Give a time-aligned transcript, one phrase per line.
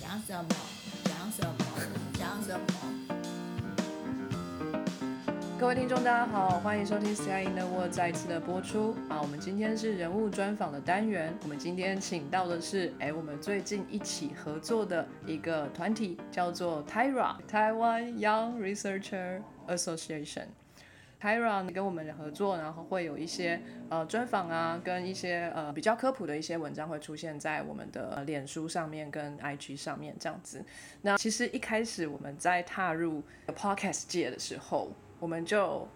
[0.00, 0.48] 讲什么？
[1.04, 1.54] 讲什么？
[2.18, 2.66] 讲什么？
[5.56, 9.22] 各位听众，大家好，欢迎收听《Sky in the World》再一次的播出啊！
[9.22, 20.46] 我们今天是人物专访的单元，我们今天请到的是，哎，我们最近一起合作的一个团体，叫做 Tyra 台湾 Young Researcher Association。
[21.22, 30.64] Tyra 跟我们合作，然后会有一些呃专访啊，跟一些呃比较科普的一些文章会出现在我们的脸书上面跟 IG 上面这样子。
[31.02, 34.90] 那其实一开始我们在踏入 Podcast 界的时候，
[35.20, 35.86] 我们就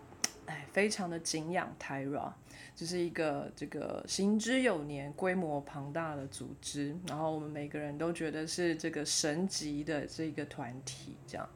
[0.47, 2.31] 哎非常的敬仰 Tyra，
[2.77, 11.49] 就是一个这个行之有年、规模庞大的组织，然后我们每个人都觉得是这个神级的这个团体这样。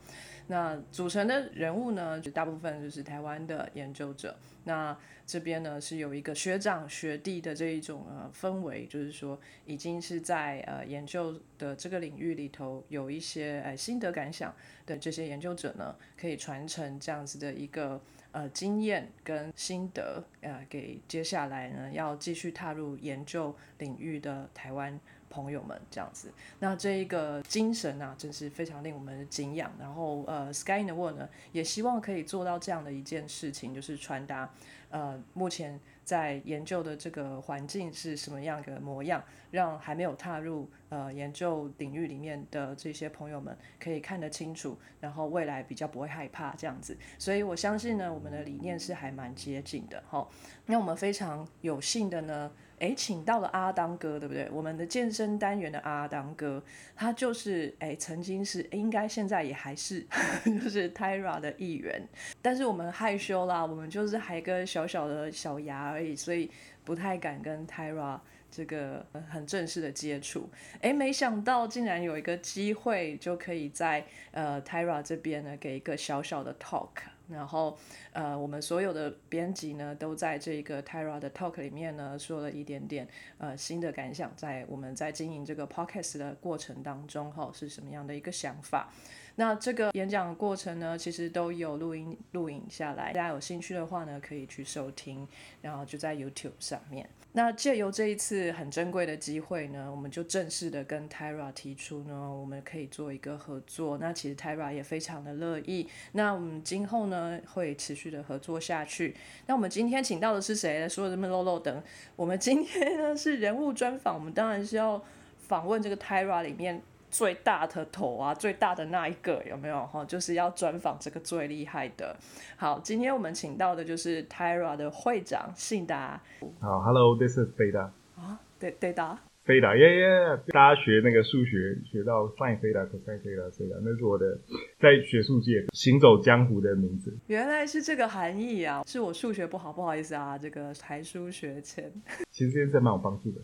[0.50, 4.36] 那组成的人物呢，就大部分就是台湾的研究者。
[4.64, 14.52] 那这边呢是有一个学长学弟的这一种呃氛围，就是说已经是在呃研究的这个领域里头有一些呃心得感想
[14.86, 18.00] 的这些研究者呢，可以传承这样子的一个
[18.32, 24.98] 呃经验跟心得，呃给接下来呢要继续踏入研究领域的台湾。
[25.30, 29.72] 朋友们，这样子，那这一个精神啊，真是非常令我们敬仰。
[29.78, 34.52] 然后，呃，Sky in the World 呢，也希望可以做到这样的一件事情，就是传达，
[34.90, 39.22] 呃，目前在研究的这个环境是什么样的模样，
[39.52, 46.98] 让还没有踏入呃研究领域里面的这些朋友们可以看得清楚，然后未来比较不会害怕这样子。
[47.18, 50.02] 所以我相信呢，我们的理念是还蛮接近的。
[50.08, 50.28] 好，
[50.66, 52.50] 那我们非常有幸的呢。
[52.80, 54.48] 哎，请到了阿当哥，对不对？
[54.50, 56.62] 我们的健身单元的阿当哥，
[56.96, 60.04] 他就是哎，曾经是应该现在也还是
[60.44, 62.02] 就是 Tyra 的一员，
[62.40, 66.50] 但是我们害羞啦，我们就是还个小小的小牙而已，所以
[66.82, 68.18] 不太敢跟 Tyra
[68.50, 70.48] 这个很正式的接触。
[70.80, 76.88] 哎，没想到竟然有一个机会，就可以在呃 Tyra 这边呢，给一个小小的 talk。
[77.30, 77.78] 然后，
[78.12, 83.08] 呃，我们所有的编辑呢，都在这个 Tyra 的 talk 里面呢，说了一点点
[83.38, 88.92] 呃新的感想，在我们在经营这个 podcast 的过程当中，哈，是什么样的一个想法？
[89.36, 95.26] 那这个演讲过程呢，其实都有录音录影下来，大家有兴趣的话呢，可以去收听，
[95.62, 97.08] 然后就在 YouTube 上面。
[97.32, 103.98] 那借由这一次很珍贵的机会呢，我们就正式的跟 Tyra 提出呢，我们可以做一个合作。
[103.98, 105.88] 那其实 Tyra 也非常的乐意。
[106.12, 109.14] 那我们今后呢，会持续的合作下去。
[109.46, 110.88] 那我们今天请到的是谁呢？
[110.88, 111.82] 说的这么漏漏等，
[112.16, 115.00] 我们今天呢是人物专访，我们当然是要
[115.38, 116.82] 访问这个 Tyra 里面。
[117.10, 120.04] 最大的头啊，最大的那一个有没有哈？
[120.04, 122.16] 就是要专访这个最厉害的。
[122.56, 126.20] 好，今天我们请到的就是 Tyra 的会长信达。
[126.60, 127.92] 好，Hello，this is 飞达。
[128.16, 129.18] 啊，对对达。
[129.42, 130.06] 飞达，耶耶！
[130.48, 134.38] 大家学那个数学学到 sin 飞达 cos 飞达飞达，那是我的
[134.78, 137.12] 在学术界行走江湖的名字。
[137.26, 138.84] 原来是这个含义啊！
[138.86, 141.90] 是我数学不好，不好意思啊，这个才疏学浅。
[142.30, 143.40] 其实这件事蛮有帮助的。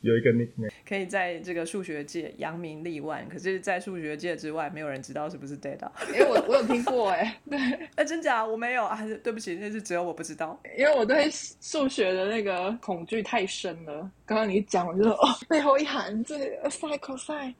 [0.00, 5.90] 有一个 nickname，可以在这个数学界扬名立万，可是，在数学界之外，没有人知道是不是 data。
[6.14, 7.58] 因为我我有听过哎，对，
[7.96, 8.44] 哎，真假？
[8.44, 10.58] 我没有啊，对不起，那是只有我不知道。
[10.76, 14.10] 因为我对数学的那个恐惧太深了。
[14.24, 16.34] 刚刚你讲，我就说 哦，背后一喊这
[16.70, 17.54] sin cos，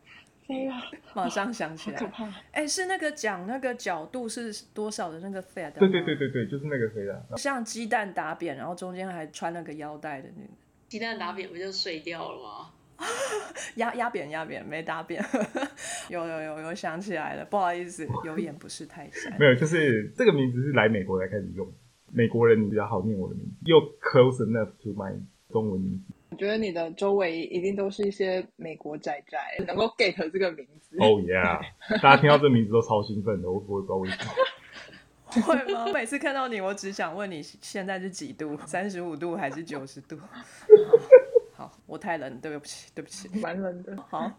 [0.49, 0.75] 飞了，
[1.12, 2.27] 马上想起来，可怕。
[2.53, 5.72] 哎，是那个讲那个角度是多少的那个 theta？
[5.72, 7.37] 对对对对对，就是那个 theta。
[7.37, 10.49] 像鸡蛋打扁，然后中间还穿了个腰带的那个。
[10.91, 12.71] 鸡蛋打扁不就碎掉了吗？
[13.77, 15.25] 压压扁压扁没打扁，
[16.11, 19.33] 有有有有想起来了，不好意思，有眼不识泰山。
[19.39, 21.65] 没有，就是这个名字是来美国才开始用，
[22.12, 25.17] 美国人比较好念我的名字，又 close enough to my
[25.49, 26.12] 中文名字。
[26.31, 30.99] 我觉得你的周围一定都是一些美国仔仔，能够 get 这个名字。
[30.99, 31.61] Oh yeah，
[32.03, 34.33] 大家听到这名字都超兴奋的，我不会知道为什么。
[35.43, 35.87] 会吗？
[35.93, 38.57] 每次看到你，我只想问你现在是几度？
[38.66, 40.19] 三十五度还是九十度？
[41.54, 43.97] 好，我太冷，对不起，对不起，蛮冷的。
[44.09, 44.31] 好，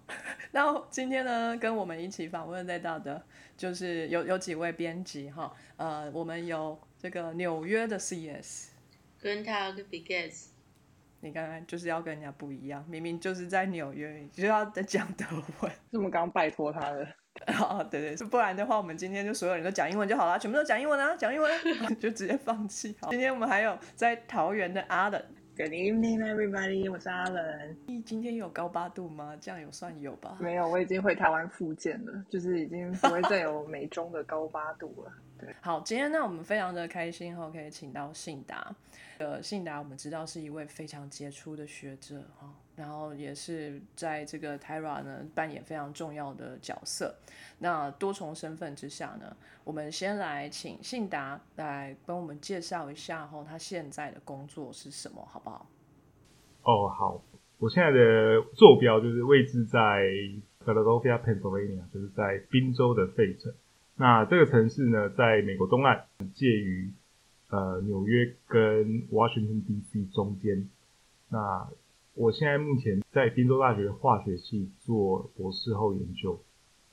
[0.51, 3.23] 然后今天呢，跟我们一起访问在到的，
[3.55, 5.53] 就是有有几位编辑哈。
[5.77, 8.69] 呃，我们有这个纽约的 CS，
[9.19, 10.47] 跟他跟 Bigas。
[11.23, 15.25] 你刚刚就是要跟人家不一样，明明就是在纽约，就要讲德
[15.61, 15.71] 文。
[15.91, 17.07] 是我们刚拜托他的。
[17.59, 21.51] 哦，对对，不然的话，我们今天就所有人都讲英文就好了，全部都讲英文啊，讲英文
[21.99, 22.95] 就直接放弃。
[23.01, 25.21] 好，今天我们还有在桃园的阿冷
[25.55, 27.77] ，Good evening everybody，我是阿冷。
[27.87, 29.35] 你今天有高八度吗？
[29.39, 30.37] 这样有算有吧？
[30.39, 35.11] 没有，我已经回台湾复健了，就是已经不会再有美中的高八度了。
[35.61, 38.75] 好，今天呢，我们非常的开心哈，可以请到信达。
[39.21, 47.15] 呃，信达我们知道是一位非常杰出的学者哈，然后也是在这个 Tyra 呢扮演非常重要的角色。
[47.59, 55.69] 那多重身份之下呢，我们先来请信达来帮我们介绍一下哈，他现在的工作是什么，好不好？
[56.63, 57.23] 哦，好，
[57.59, 59.79] 我现在的坐标就是位置在
[60.65, 63.53] Philadelphia, Pennsylvania，就是在宾州的费城。
[63.95, 66.91] 那这个城市呢，在美国东岸，介于
[67.51, 70.05] 呃纽约跟 Washington D.C.
[70.11, 70.67] 中间。
[71.29, 71.69] 那
[72.15, 76.41] 我现在目前在宾州大学化学系做博士后研究。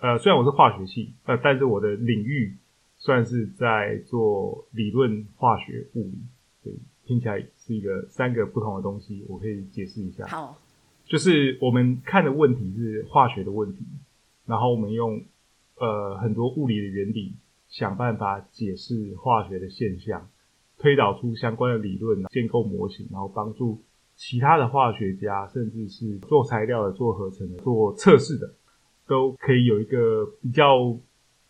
[0.00, 2.54] 呃，虽然我是化学系，呃，但是我的领域
[2.98, 6.18] 算是在做理论化学物理。
[6.62, 6.74] 对，
[7.06, 10.26] 听起来是一个三个不同的东西，我可以解释一下。
[10.26, 10.58] 好，
[11.06, 13.84] 就是我们看的问题是化学的问题，
[14.44, 15.22] 然后我们用。
[15.80, 17.34] 呃，很多物理的原理，
[17.68, 20.28] 想办法解释化学的现象，
[20.78, 23.82] 推导出相关的理论，建构模型，然后帮助
[24.16, 28.48] 其他的化学家，甚至是做材料的、做合成的、做测试的，
[29.06, 30.96] 都可以有一个比较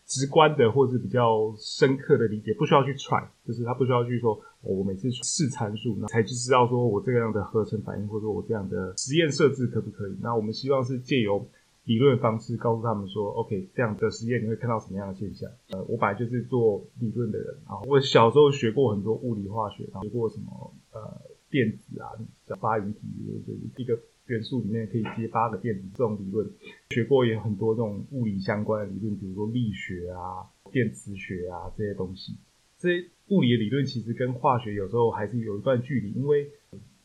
[0.06, 10.16] 直观的，或是比较深刻的理解，不需要去揣，就是他不需要去说，我每次试参数，那才就知道说我这样的合成反应，或者我这样的实验设置可不可以？
[10.22, 11.46] 那我们希望是借由。
[11.88, 15.50] 理论方式告诉他们说，OK，这样的实验你会看到什么样的现象？
[15.70, 21.18] 呃，我本来就是做理论的人，啊我小时候学过很多物理化学，学过什么呃
[21.48, 22.12] 电子啊，
[22.46, 26.46] 叫八元体，就是一个元素里面可以接八个电子这种理论，
[26.90, 32.34] 学过也很多这种物理相关的理论，比如说力学啊、电磁学啊这些东西。
[32.78, 36.50] 这些物理的理论其实跟化学有时候还是有一段距离，因为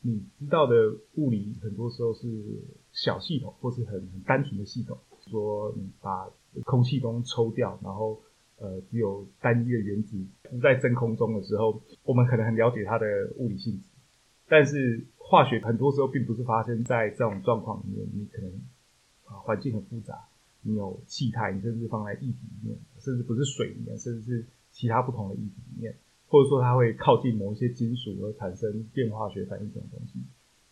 [0.02, 2.28] 你知道的物理很多时候是。
[2.94, 4.96] 小系统或是很很单纯的系统，
[5.28, 6.30] 说你把
[6.64, 8.22] 空气中抽掉，然后
[8.60, 13.06] 呃只有单一的原子浮在真空中的时候，我们可能很了解它的
[13.38, 13.88] 物理性质。
[14.48, 18.52] 但是化学很多时候并不是发生在这种状况里面，你可能
[19.26, 20.28] 啊环境很复杂，
[20.62, 25.96] 你有气态，你甚至放在液体里面，甚至不是水里面，甚至是其他不同的液体里面，
[26.28, 30.20] 或者说它会靠近某一些金属而产生电化学反应这种东西，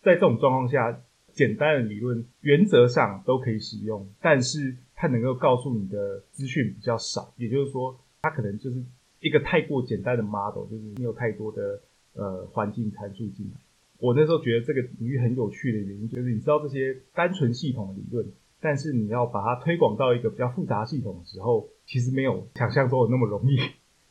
[0.02, 1.02] 在这种状况下。
[1.32, 8.82] 简单的理论原则上都可以使用，但是它能够告诉你的资讯比较少，也就是说，它可能就是
[9.20, 11.80] 一个太过简单的 model，就是没有太多的
[12.14, 13.60] 呃环境参数进来。
[13.98, 18.26] 我那时候觉得这个领域很有趣的原因，就是你知道这些单纯系统的理论，
[18.60, 23.56] 但是你要把它推广到一个比较复杂系统的时候，其实没有想象中的那么容易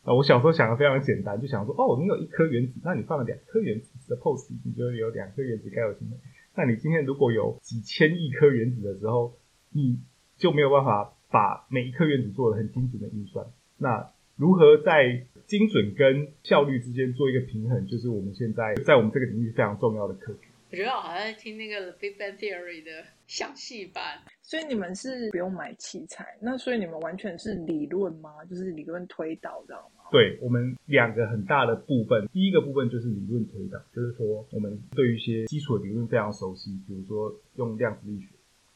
[0.03, 0.13] 啊。
[0.13, 6.15] 我小时候想的非常简单，就想说，哦，你有一颗原子，那你放了两颗原子，suppose 你觉得有两颗原子该有什么。
[6.55, 9.33] 那你今天如果有几千亿颗原子的时候，
[9.71, 9.99] 你
[10.37, 13.45] 就没有办法把每一颗原子做的很精准的运算。
[13.77, 20.39] 那如何在精准跟效率之间做一个平衡，就是我们现在在我们这个领域非常重要的课题。
[20.71, 24.19] 我觉得我好像在听那个 Big Bang Theory 的详细版。
[24.41, 28.43] 所以你们是不用买器材，那所以你们完全是理论吗？
[28.49, 30.00] 就是理论推导，知道吗？
[30.11, 38.27] 对我们两个很大的部分，第一个部分就是理论推导，就是说我们对于一些基础的理论非常熟悉，比如说用量子力学、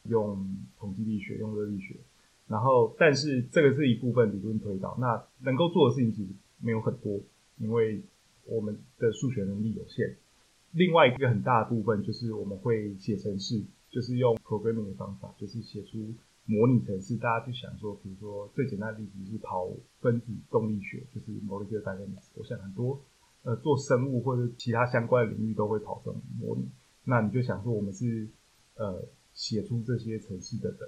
[0.09, 1.95] 用统计力学、用热力学。
[2.47, 6.29] 然后，但是这个是一部分理论推导，那能够做的事情其实
[6.61, 7.19] 没有很多，
[7.57, 7.99] 因为
[8.45, 10.15] 我们的数学能力有限。
[10.71, 16.13] 另外一个很大的部分就是我们会写程式，就是用 programming 的方法，就是写出。
[16.45, 19.67] 模拟城市，大家去想说，比如说最简单的例子是跑
[19.99, 22.29] 分子动力学，就是 molecular dynamics。
[22.35, 22.99] 我想很多
[23.43, 26.69] 呃做生物或者其他相关的领域都会跑这种模拟。
[27.03, 28.27] 那你就想说，我们是
[28.75, 30.79] 呃写出这些城市的人，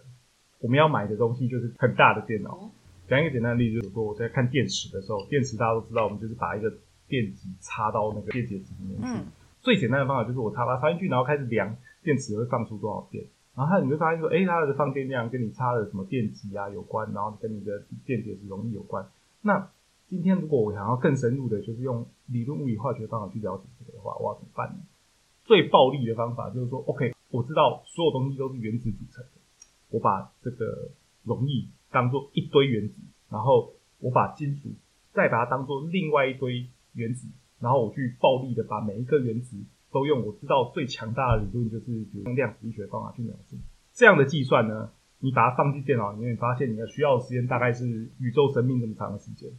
[0.60, 2.72] 我们要买的东西就是很大的电脑。
[3.08, 6.70] 讲一个简单的例子，就是说我在看电池的时候，电池大家都知道，我们就是把一个
[7.08, 9.24] 电极插到那个电解质里面去。
[9.62, 13.26] 最简单的方法就是我插它插进去，然后开始量电池会放出多少电。
[13.58, 19.10] 然后你会发现说，哎，它的放电量跟你插的什么电极啊有关，然后跟你的电解质容易有关。
[19.42, 19.72] 那
[20.08, 24.76] 今天如果我想要更深入的，就是用理论物理化学方法去了解这个的话，我要怎么办呢？
[25.44, 29.42] 最暴力的方法就是说，OK，我知道所有东西都是原子组成的，
[29.90, 30.92] 我把这个
[31.24, 34.70] 容易当做一堆原子，然后我把金属
[35.14, 37.28] 再把它当做另外一堆原子，
[37.60, 39.58] 然后我去暴力的把每一个原子。
[39.92, 43.58] 都用我知道最强大的理论，就是比如用量子力学方法去描述
[43.94, 44.92] 这样的计算呢。
[45.20, 47.88] 你把它放进电脑里面，你发现你要需要的时间大概是
[48.20, 49.50] 宇宙生命这么长的时间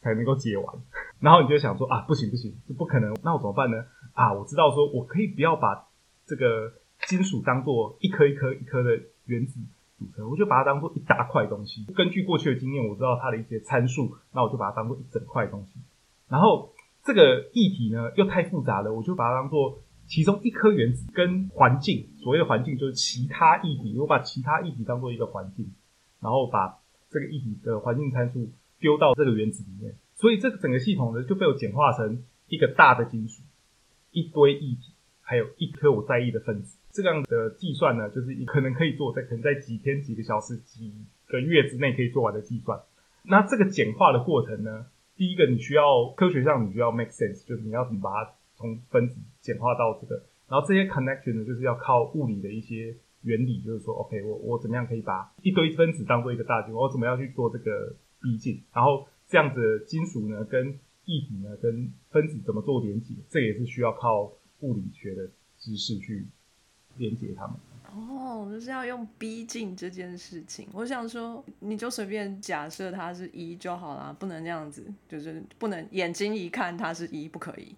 [0.00, 0.76] 才能够解完。
[1.18, 3.12] 然后你就想说啊，不行不行，这不可能。
[3.24, 3.84] 那我怎么办呢？
[4.12, 5.88] 啊，我知道说我可以不要把
[6.24, 6.72] 这个
[7.08, 8.90] 金属当做一颗一颗一颗的
[9.24, 9.58] 原子，
[9.98, 11.84] 组成，我就把它当做一大块东西。
[11.96, 15.80] 根据过去的经验，我知道它的一些参数，那我就把它当做一整块东西。
[16.28, 16.71] 然后
[17.04, 25.72] 这个议题呢又太复杂了，我就把它当做其中一颗原子跟环境，所谓的环境就是其他议题，我把其他议题当做一个环境，
[26.20, 26.78] 然后把
[27.10, 33.42] 这个议题的环境参数丢到这个原子里面，所以这个整个系统呢就被我简化成一个大的金属，
[34.10, 34.92] 一堆议题，
[35.22, 36.78] 还有一颗我在意的分子。
[36.92, 40.92] 这样的计算呢，就是你可能可以做在可能在几天、几个小时、几
[41.26, 42.78] 个月之内可以做完的计算。
[43.24, 44.86] 那这个简化的过程呢，
[45.22, 64.24] 第一个你需要科学上你需要 make sense，就是你要怎么把它从分子简化到这个，然后这些 connection 呢，就是要靠物理的一些原理，就是说，OK，我我怎么样可以把一堆分子当做一个大金，我怎么样去做这个逼近，然后这样子的金属呢跟液体呢跟分子怎么做连接，这也是需要靠
[64.62, 66.26] 物理学的知识去。
[66.98, 67.56] 连接他们
[67.94, 70.66] 哦，就是要用逼近这件事情。
[70.72, 77.76] 我想说，你就随便假设它是一就好啦，不能那样子，就是不能眼睛一看它是一，不可以。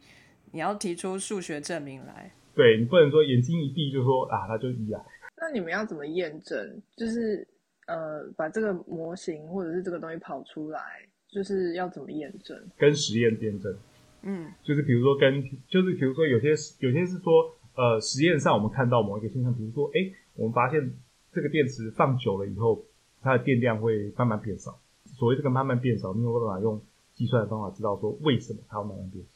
[0.52, 2.30] 你要提出数学证明来。
[2.54, 5.04] 对你不能说眼睛一闭就说啊，它就一啊。
[5.37, 6.80] 那你们要怎么验证？
[6.97, 7.44] 就是
[7.88, 10.80] 呃，把这个模型或者是这个东西跑出来，
[11.28, 12.56] 就是要怎么验证？
[12.78, 13.76] 跟实验验证。
[14.23, 17.56] 嗯，就是比如说跟，就是比如说有些有些是说。
[17.76, 20.95] 呃，实验上我们看到某一个现象，比如说，哎，我们发现
[21.33, 22.85] 这个电池放久了以后，
[23.21, 24.78] 它的电量会慢慢变少。
[25.19, 26.81] 所谓这个慢慢变少，你有办法用
[27.14, 29.31] 计算的方法知道说为什么它会慢慢变少。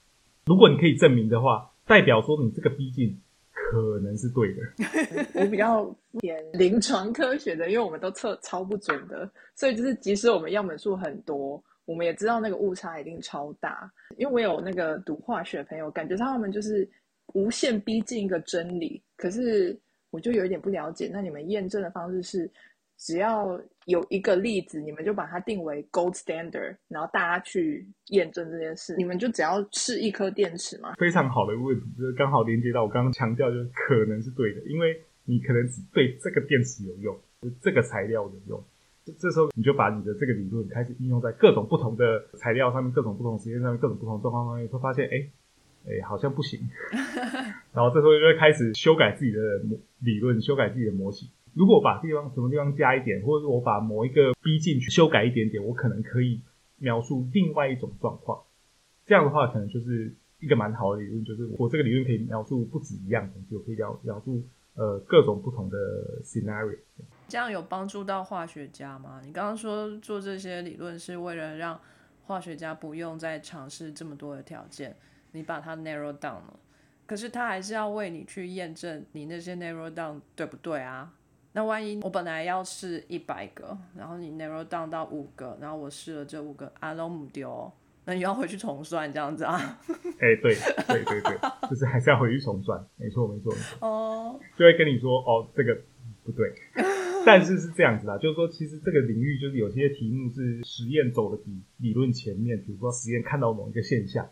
[0.46, 3.20] 如果你可以证明的话，代表说你这个逼近
[3.52, 4.62] 可能是对的。
[5.34, 5.84] 我比较
[6.20, 13.90] 偏临床科学的，因为我们都测超不准的，所以就是即使我们样本数很多，我们也知道那个误差一定超大。
[14.16, 16.88] 因为我有那个读化学朋友，感觉他们就是。
[17.34, 19.78] 无限逼近一个真理，可是
[20.10, 21.10] 我就有一点不了解。
[21.12, 22.50] 那你们验证的方式是，
[22.96, 28.96] 只要有一个例子，你们就把它定为 gold standard，然后大家去验证这件事。
[28.96, 30.94] 你们就只要试一颗电池吗？
[30.98, 38.64] 非常好的问题，就是刚好连接到我刚刚强调，就是可能是对的，因为你可能只对这个电池有用，就这个材料有用。
[39.18, 45.28] 这时候你就把你的这个理论开始应用在各种不同的材料上面，各种不同实验上面，各种不同状况上面，会发现，哎。
[45.86, 46.60] 哎，好像不行。
[47.72, 49.40] 然后这时候就会开始修改自己的
[50.00, 51.28] 理论，修改自己的模型。
[51.54, 56.40] 如果把地方什么地方加一点，或者我把某一个逼进去修改一点点，我可能可以
[56.76, 58.40] 描述另外一种状况。
[59.06, 64.42] 这样的话，可能就是一个蛮好的理论，就是我这个理论可以描述不止一样东西，我可以描描述
[64.74, 65.76] 呃各种不同的
[66.22, 66.78] scenario。
[67.26, 69.20] 这样有帮助到化学家吗？
[69.24, 71.80] 你刚刚说做这些理论是为了让
[72.26, 74.94] 化学家不用再尝试这么多的条件。
[75.32, 76.58] 你把它 narrow down 了，
[77.06, 81.14] 可是他还是要为你去验证你那些 narrow down 对不对啊？
[81.52, 87.72] 那万一我本来要试一百个，然后你 narrow down 到五个，然后我试了这五个阿龙姆丢，
[88.04, 89.80] 那你要回去重算这样子啊？
[90.20, 90.54] 哎，对
[90.86, 93.88] 对对对，就是还是要回去重算，没错没错没错。
[93.88, 95.76] 哦，就会跟你说哦，这个
[96.22, 96.52] 不对，
[97.24, 104.28] 但是是这样子啊，就是说其实这个领域就是有些题目是实验走的比理论前面，比如说实验看到某一个现象。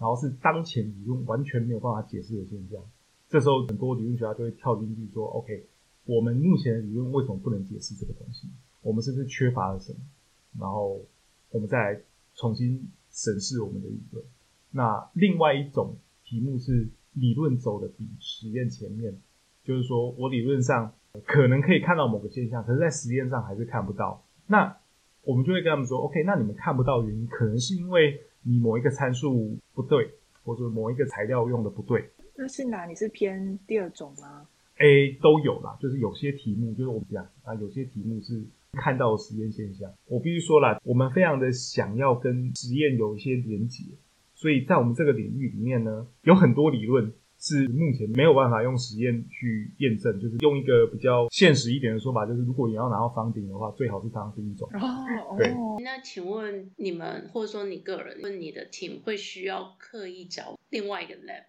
[0.00, 2.80] 然后是当前理论完全没有办法解释的现象，
[3.28, 5.66] 这时候很多理论学家就会跳进去说：“OK，
[6.06, 8.48] 我们目前的理论为什么不能解释这个东西？
[8.80, 9.98] 我们是不是缺乏了什么？
[10.58, 10.98] 然后
[11.50, 12.00] 我们再来
[12.34, 14.24] 重新审视我们的理论。”
[14.72, 19.20] 那另外一种题目是理论走的比实验前面，
[19.62, 20.94] 就是说我理论上
[21.26, 24.24] 可能可以看到某个现象，可是在实验上还是看不到。
[24.46, 24.78] 那
[25.24, 30.10] 我们就会跟他们说：“OK，那你们看不到原因，可能是因为。”你某一个参数不对，
[30.44, 34.46] 或者某一个材料用的不对，那是哪你是偏第二种吗
[34.78, 39.92] ？A 都有啦，就是有些题目就是我们讲啊，有些题目是看到实验现象。
[40.06, 43.84] 我必须说啦，我们非常的想要跟实验有一些连结，
[44.34, 47.12] 所以在我们这个领域里面呢，有很多理论。
[47.40, 54.68] 是目前没有办法用实验去验证，就是用一个比较现实一点的说法，就是如果你要拿到房顶的话，最好是当第一种。
[54.74, 55.50] 哦，对。
[55.82, 61.44] 那请问你们，或者说你个人，问你的 team 会需要刻意找另外一个 lab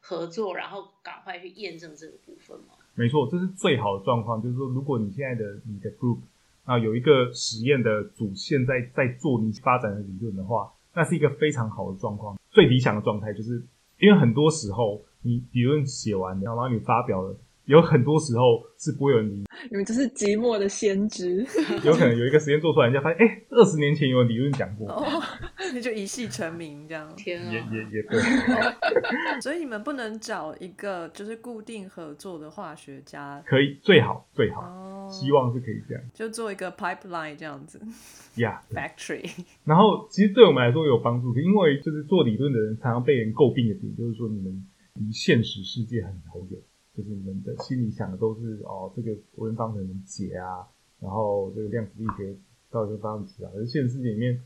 [0.00, 2.76] 合作，然后赶快去验证这个部分吗？
[2.94, 4.42] 没错，这是最好的状况。
[4.42, 6.20] 就是说，如果你现在的你的 group
[6.64, 12.38] 啊有一个实验的主线在在做你发展的理论的话，那是一个非常好的状况。
[12.50, 13.62] 最理想的状态就是，
[13.98, 15.04] 因为很多时候。
[15.24, 19.44] 你理论写完，然后你发表了，有很多时候是不会有人理。
[19.70, 21.38] 你们就是寂寞的先知。
[21.82, 24.86] 有可能有一个实验做出来，人家发现，哎，二十年前有理论讲过，
[25.72, 27.10] 那就一戏成名这样。
[27.16, 28.20] 天啊，也也也对。
[29.40, 35.08] 所以你们不能找一个就是固定合作的化学家，可以最好最好。
[35.10, 37.78] 希望是可以这样就做一个 pipeline 这样子
[38.36, 39.30] ，Yeah，factory。
[39.64, 46.60] 然后其实对我们来说有帮助，因为就是做理论的人常常被人诟病的点，就是说你们离现实世界很遥远，
[46.96, 50.66] 就是你们的心里想的都是哦，这个微分方程能解啊，
[51.00, 52.34] 然后这个量子力学
[52.70, 54.40] 到底是方程啊，可是现实世界里面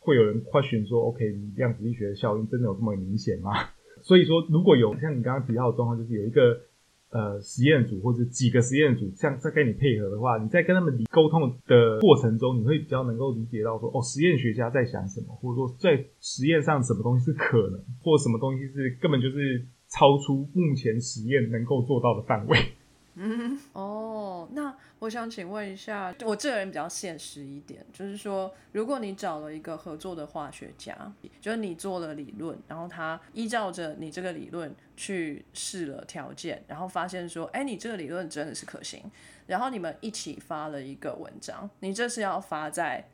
[0.00, 1.24] 会有人 question 说，OK，
[1.56, 3.52] 量子力学的效应真的有这么明显吗？
[4.02, 6.60] 所以说，如果有像你刚刚提到的状况，就是有一个
[7.08, 22.72] 呃实验组或者几个实验组，像在跟你配合的话，你在跟他们沟通的过程中，你会比较能够理解到说，哦，实验学家在想什么，或者说在实验上什么东西是可能，或什么东西是根本就是超出目前实验能够做到的范围。
[23.14, 39.00] 嗯，哦，那我想请问一下，我这个人比较现实一点，就是说，如果你找了一个合作的化学家，就是你做了理论，然后他依照着你这个理论去试了条件，然后发现说，哎，你这个理论真的是可行，
[39.46, 43.08] 然后你们一起发了一个文章，你这是要发在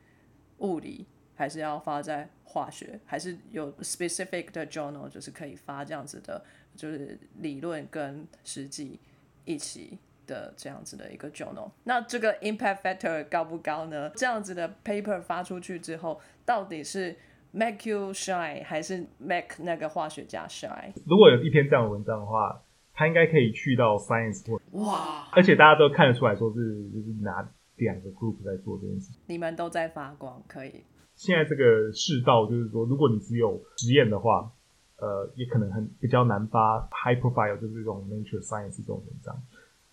[0.60, 6.42] 物理，还是要发在化学，还是有 specific 的 journal，就是可以发这样子的，
[6.74, 8.98] 就是理论跟实际。
[9.46, 14.08] 一起的这样子的一个 journal，那这个 impact factor 高不高呢？
[14.10, 17.16] 这样子的 paper 发出去之后，到底是
[17.50, 20.92] make you shine 还是 make 那个化学家 shine？
[21.06, 22.62] 如果有一篇这样的文章的话，
[22.92, 29.18] 它应该可以去到 Science 或哇，而且大家都看得出来说是就是哪两个 group 在做这件事。
[29.26, 30.84] 你们都在发光，可以。
[31.16, 34.52] 现在这个世道就是说，如果你只有实验的话。
[35.00, 39.34] 呃，也可能很比较难发 high profile，就是这种 Nature Science 这种文章。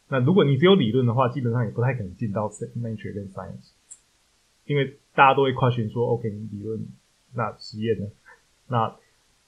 [0.10, 3.72] 那如果你只有理论的话，基本上也不太可能进到 Nature 跟 Science，
[4.66, 6.86] 因为大家都会 question 说，OK，你理论
[7.34, 8.06] 那实验呢？
[8.68, 8.96] 那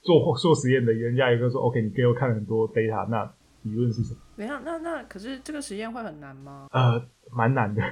[0.02, 3.30] 做做实验的人家一个说，OK，你给我看很多 data，那
[3.62, 4.20] 理论是什么？
[4.36, 6.68] 没有，那那可是这个实验会很难吗？
[6.72, 7.82] 呃，蛮难的，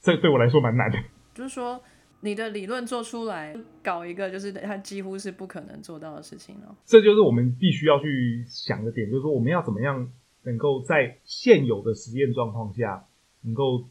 [0.00, 0.98] 这对我来说蛮难的。
[1.34, 1.80] 就是说。
[2.24, 3.52] 你的理论做出来，
[3.82, 6.76] 搞一个就是它几乎是不可能做到的事情了。
[6.84, 10.08] 这就是我们必须要去想的点，就是说我们要怎么样
[10.44, 13.04] 能够在现有的实验状况下，
[13.40, 13.88] 能够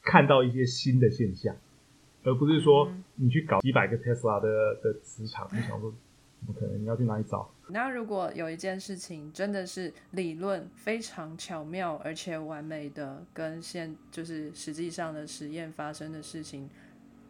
[0.00, 1.56] 看到一些新的现象，
[2.22, 4.48] 而不是说你去搞几百个 Tesla 的
[4.80, 5.92] 的磁场，你想说
[6.38, 6.80] 怎么可能？
[6.80, 7.52] 你要去哪里找？
[7.68, 16.70] 那如果有一件事情真的是理论非常巧妙而且完美的，跟现就是实际上的实验发生的事情。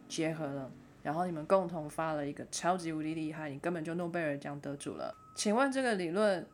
[0.07, 5.13] 结合了，然后你们共同发了一个超级无敌厉害，你根本就诺贝尔奖得主了。
[5.35, 6.45] 请问这个理论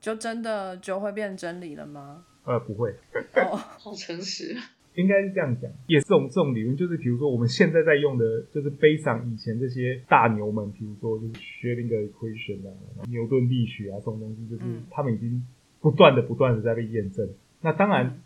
[0.00, 2.24] 就真的就会变真理了吗？
[2.44, 2.90] 呃，不会。
[3.34, 4.56] 哦， 好诚实。
[4.94, 12.74] 应该是这样讲，也是这种这种理论，就是比如说我们现在在用的，就是背上以前这些大牛们，比如说就是薛定谔 equation 啊、
[13.08, 15.46] 牛顿力学啊这种东西，就是他们已经
[15.80, 17.28] 不断的不断的在被验证。
[17.60, 18.20] 那当然，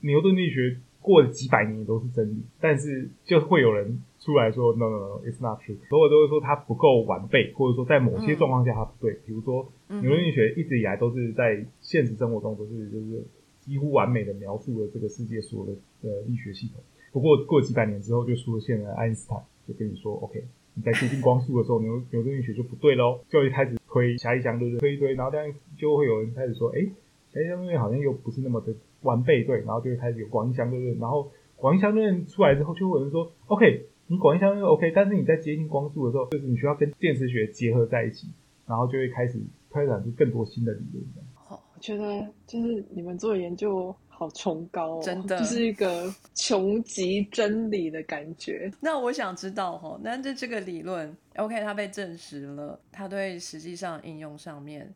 [0.00, 0.78] 牛顿力学。
[1.08, 9.14] 过了几百年也都是真理，但是就会有人出来说 “no no no，it's not true”，所有都会说它不够完备，或者说在某些状况下它不对。
[9.24, 13.24] 比如说牛顿力学一直以来都是在现实生活中都是就是
[13.60, 16.82] 几乎完美的描述了这个世界所有的呃力学系统。
[17.10, 20.44] 不过过几百年之后，就出现了爱因斯坦，就跟你说 “OK，
[20.74, 26.86] 你在接近光速的时候，牛牛顿力学就不对喽”，就会开始推狭义相对论，推一推，然后这样就会有人开始说：“哎，
[27.32, 38.28] 狭义相对论好像又不是那么的。”完备对，然后就会开始有广义相对论，然后广义相对论出来之后，就会有人说，OK，你广义相对论 OK，但是你在接近光速的时候，就是你需要跟电磁学结合在一起，
[38.66, 41.04] 然后就会开始推展出更多新的理论。
[41.34, 48.70] 好，我觉得就是你们做的研究好崇高，真的就是一个穷极真理的感觉。
[48.80, 54.92] 那我想知道哈，那这这个理论 OK，它被证实了，它对实际上应用上面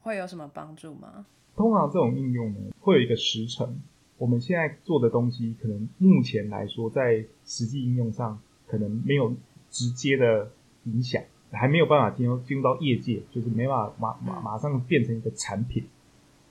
[0.00, 1.24] 会有什么帮助吗？
[1.56, 3.80] 通常这种应用呢，会有一个时程。
[4.18, 9.34] 我们现在做的东西，可能目前来说，在实际应用上，可能没有
[9.70, 10.50] 直接的
[10.84, 15.84] 影响，还没有办法进入进入到业界，就是没办法马马马上变成一个产品。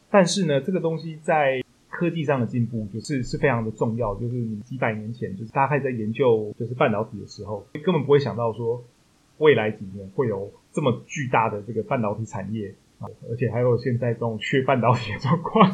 [0.10, 4.16] 但是呢，这个东西在科技上的进步，就是是非常的重要。
[4.16, 8.84] 就是你几百年前，就是大家在研究就是半导体的时候，根本不会想到说，
[9.38, 12.74] 未来几年会有这么巨大的这个半导体产业。
[13.30, 15.72] 而且还有现在这种缺半导体的状况，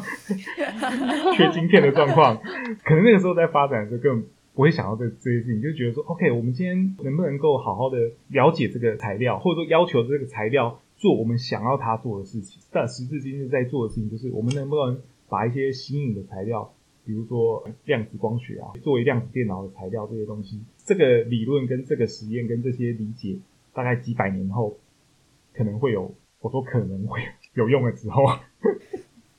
[1.36, 2.36] 缺晶片的状况，
[2.84, 7.96] 可能那个时候在发展的时候根本不会想到这这些事情，就觉得说，OK，我们今天能不能够好好的
[8.28, 12.60] 了解这个材料，或者说要求这个材料做我们想要它做的事情。
[12.70, 16.74] 但时至今日在做的事情，就是我们能不能把一些新颖的材料，
[17.06, 23.38] 比如说量子光学啊，作为量子电脑的材料这些东西，这个理论跟这个实验跟这些理解，
[23.72, 24.76] 大概几百年后
[25.54, 26.12] 可能会有。
[26.42, 27.20] 我说可能会
[27.54, 28.24] 有用的时候，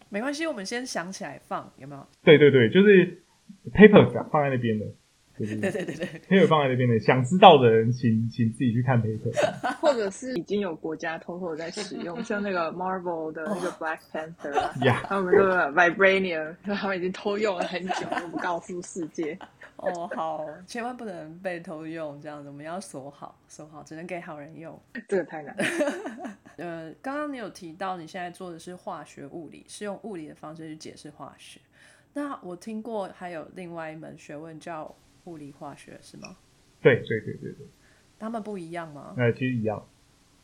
[0.09, 2.07] 没关系，我们先想起来放，有没有？
[2.23, 3.21] 对对对，就是
[3.73, 4.85] paper 放在那边的，
[5.37, 9.31] 就是对对对对，paper 放在那边的，想知道的人请请自己去看 paper。
[9.81, 14.53] 或者是已经有国家偷偷在使用，像那个 Marvel 的那个 Black Panther
[15.03, 19.37] 他们那个 Vibranium，他们已经偷用了很久，都不告诉世界。
[19.77, 24.79] 哦好，千万不能被偷用，这样子我们要锁好，锁好，只能给好人用。
[25.09, 25.63] 这个太难了。
[26.55, 31.59] 呃，刚刚你有提到你现在做的是化学物理，是用物理的方式去解释化学。
[32.13, 36.35] 那我听过还有另外一门学问叫物理化学，是吗？
[36.81, 37.65] 对对对对对，
[38.19, 39.13] 他们不一样吗？
[39.17, 39.85] 呃，其实一样。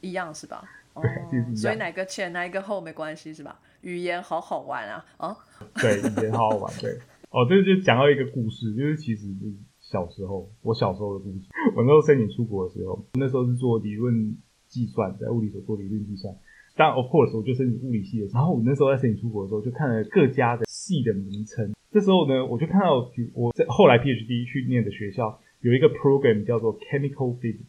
[0.01, 0.63] 一样是吧？
[0.93, 3.59] 哦对所以哪个前哪一个后没关系是吧？
[3.81, 5.05] 语言好好玩啊！
[5.17, 5.35] 哦，
[5.75, 6.73] 对，语言好好玩。
[6.79, 6.91] 对，
[7.31, 11.47] 哦，这就讲到一个故事，就是其实就是小时候，我小时候的故事。
[11.75, 14.37] 我那时候申请出国的时候，那时候是做理论
[14.67, 16.33] 计算，在物理所做理论计算。
[16.75, 21.73] 但 of course 我就申请物理系的，然后我那时候在申请出国的时候，就看了各家的系的名称。
[21.91, 27.65] 这时候呢，我就看到我在后来 PhD 去念的学校有一个 program 叫做 Chemical Physics。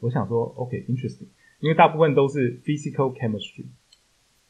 [0.00, 1.28] 我想说，OK，interesting，、
[1.60, 3.66] 因为大部分都是 physical chemistry，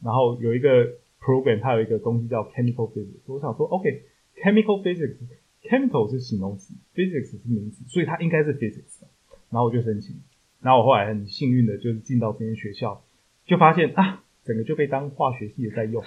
[0.02, 0.86] 然后有一个
[1.20, 3.20] program 它有一个东西叫 chemical physics。
[3.26, 9.02] 我想说，OK，chemical、physics，chemical 是形容词，physics 是名词，所以它应该是 physics。
[9.50, 10.16] 然后我就申请，
[10.62, 13.04] 然后我后来很幸运的就是进到这间学校，
[13.44, 16.02] 就发现啊，整个就被当化学系的在用，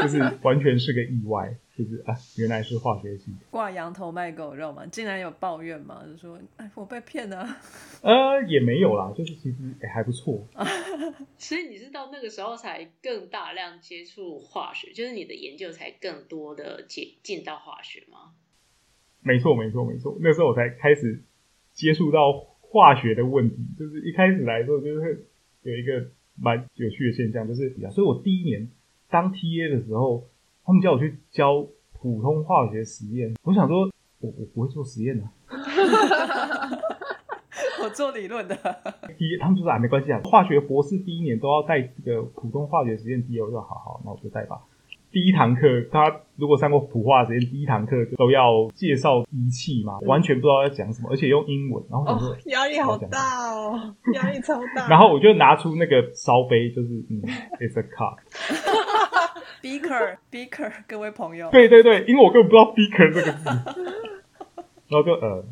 [0.00, 3.32] 就是完全是个意外，就是啊，原来是化学系。
[3.50, 7.44] 挂羊头卖狗肉嘛，竟然有抱怨嘛，就说哎我被骗了。
[8.02, 10.46] 呃，也没有啦，就是其实也、还不错。
[11.36, 18.34] 所以你是到那个时候才更大量接触化学，就是你的研究才更多的接进到化学吗？
[19.20, 20.16] 没错，没错，没错。
[20.20, 21.24] 那时候我才开始
[21.72, 25.26] 接触到化学的问题，就是一开始来的时候，就是
[25.62, 28.70] 有一个蛮有趣的现象，就是，所以我第一年
[29.08, 30.28] 当 TA 的时候，
[30.64, 33.80] 他们叫我去教普通化学实验，我想说，
[34.20, 35.24] 我我不会做实验的、
[37.82, 38.56] 我做理论的，
[39.18, 44.58] 第一，他们就说啊，没关系啊，化学博士第一年都要带这个普通化学实验 TA，我说好好，那我就带吧。
[45.12, 45.60] 第一堂课，
[45.92, 54.88] 他如果上过普化实验，第一堂课都要介绍仪器嘛，完全不知道要讲什么，而且用英文，然后我想说哦，压力好大哦，压力超大。
[54.90, 57.22] 然后我就拿出那个烧杯，就是嗯
[57.60, 58.16] ，it's a cup。
[59.64, 63.48] Beaker beaker， 各位朋友，对对对，因为我根本不知道 beaker 这个字，
[64.88, 65.44] 然后就呃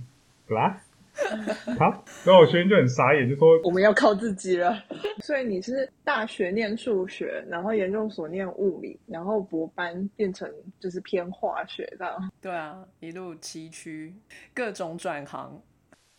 [0.46, 0.76] glass
[1.76, 4.76] cup，然后我学生就很傻眼，就说我们要靠自己了。
[5.22, 12.30] 所以你是大学念数学，然后研究所念物理，然后博班变成就是偏化学这样。
[12.40, 14.12] 对啊，一路崎岖，
[14.54, 15.62] 各种转行。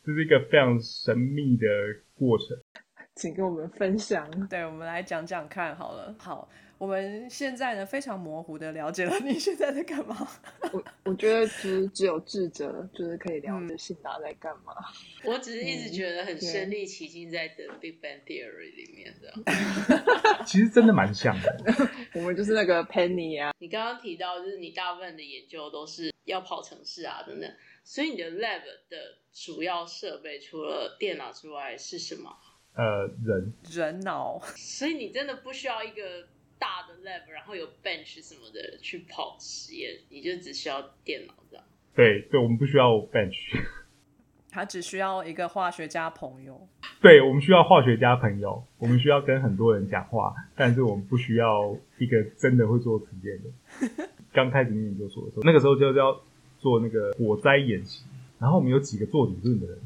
[0.03, 1.65] 这是一个非常神秘的
[2.15, 2.47] 过程。
[3.15, 4.27] 请跟我们分享。
[4.47, 6.13] 对，我们来讲讲看好了。
[6.17, 6.49] 好，
[6.83, 10.27] 我们现在呢非常模糊的了解了 你现在在干嘛。
[10.73, 14.75] 我我觉得只只有智者就是可以了解信达在干嘛。
[15.23, 19.33] 我只是一直嗯觉得很身临其境在 The Big Bang Theory 里面的。
[20.45, 21.55] 其实真的蛮像的，
[22.15, 27.49] 我们就是那个 Penny 啊，你刚刚提到，就是你大部分的研究都是要跑城市啊等等，
[27.85, 28.97] 所以你的 lab 的
[29.31, 32.29] 主要设备除了电脑之外是什么？
[32.75, 36.27] 呃，人人脑，所以你真的不需要一个
[36.63, 41.65] 大的 lab，然后有 bench 什么的去跑实验，你就只需要电脑这样。
[41.93, 43.61] 对对，我们不需要 bench，
[44.49, 46.65] 他只需要一个化学家朋友。
[47.01, 54.07] 对我们需要化学家朋友，我们需要跟很多人讲话，但是我们不需要一个真的会做实验的。
[54.31, 56.17] 刚开始念研究所的时候，那个时候就是要
[56.59, 58.05] 做那个火灾演习，
[58.39, 59.77] 然后我们有几个做理论的人，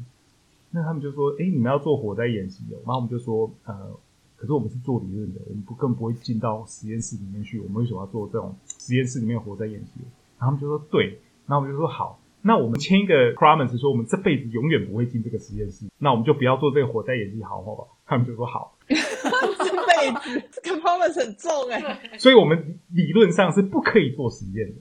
[0.70, 3.98] 那他们就说：“哎，你们要做火灾演习哦。”然后我们就说：“呃，
[4.38, 10.00] 可是我们是做理论的，我们不更不会进到实验室里面去，我们为什么要做这种实验室里面的火灾演习？”
[10.38, 17.98] 然后他们就说：“对。”然后我们就说：“好。”那我们签一个 promise 说，我们这辈子永远不会进这个实验室，那我们就不要做这个火灾演习，好不好？
[18.06, 24.76] 他们就说好， 这辈子这个 promise 很重哎、所以我们理论上是不可以做实验的，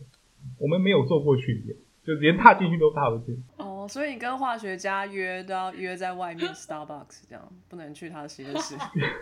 [0.59, 3.43] 我们没有做过训练，就连踏进去都踏不进。
[3.87, 8.75] 哦，所以你跟化学家约都要约在外面 Starbucks 这样，不能去他的实验室。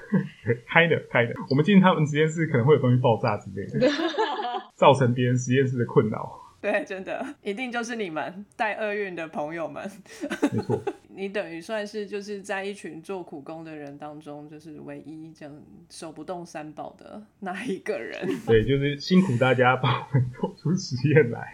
[0.67, 3.87] 开的开的，我们进他们实验室可能会有东西爆炸之类的，
[4.75, 6.41] 造成别人实验室的困扰。
[6.61, 9.87] 对，真的，一定就是你们带厄运的朋友们。
[10.51, 15.55] 没错，你等于算是就是在一群做苦工的人当中，就是唯一这样
[15.91, 18.27] 手不动三宝的那一个人。
[18.47, 21.53] 对，就是辛苦大家帮我们做出实验来。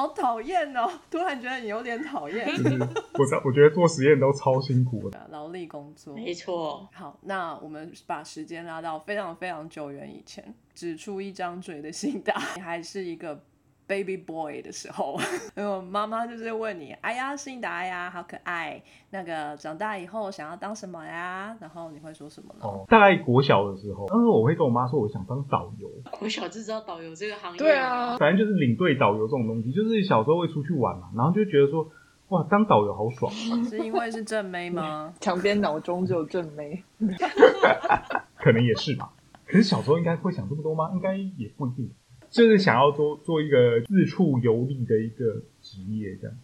[0.00, 0.90] 好讨厌哦！
[1.10, 5.28] 突然觉得你有点讨厌就是我我觉得做实验都超辛苦的。
[5.30, 6.14] 劳力工作。
[6.14, 13.44] 没错，好，那我们把时间拉到非常非常久远以前，指出一张嘴的信达，你还是一个
[13.90, 15.18] baby boy 的时候，
[15.52, 21.56] 然后妈妈就是问你，哎呀，信达呀，好可爱，那个长大以后想要当什么呀？
[21.60, 22.60] 然后你会说什么呢？
[22.62, 25.90] 哦，大概国小的时候，当时我会跟我妈说，我想当导游。
[26.20, 27.58] 我小就知道导游这个行业。
[27.58, 31.90] 对啊，反正就是领队导游这种东西，就是小时候会出去玩嘛，然后就觉得说，
[32.28, 33.32] 哇，当导游好爽。
[33.32, 35.12] 是因为是正妹吗？
[35.20, 36.84] 墙边脑中只有正妹，
[38.38, 39.10] 可能也是吧。
[39.46, 40.90] 可是小时候应该会想这么多吗？
[40.94, 41.90] 应该也不一定。
[42.30, 46.36] 就是想要做做一个四处游历的一个职业，这样。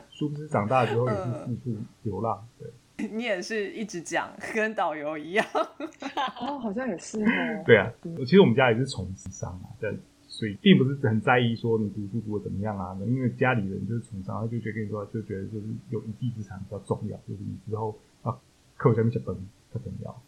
[0.10, 2.46] 殊不知长大之后也是四处流浪。
[2.58, 5.46] 对，你也是一直讲跟导游一样。
[6.40, 7.26] 哦，好像也是哦。
[7.64, 9.96] 对啊，其实我们家也是从事商啊，对，
[10.28, 12.94] 所以并不是很在意说你读书读的怎么样啊。
[13.06, 18.36] 因为家里人就是从商，他就觉得跟你说，就觉得就是有一技之长比较重要，就是你之后啊，
[18.76, 19.34] 课下面写本
[19.72, 20.22] 特重要。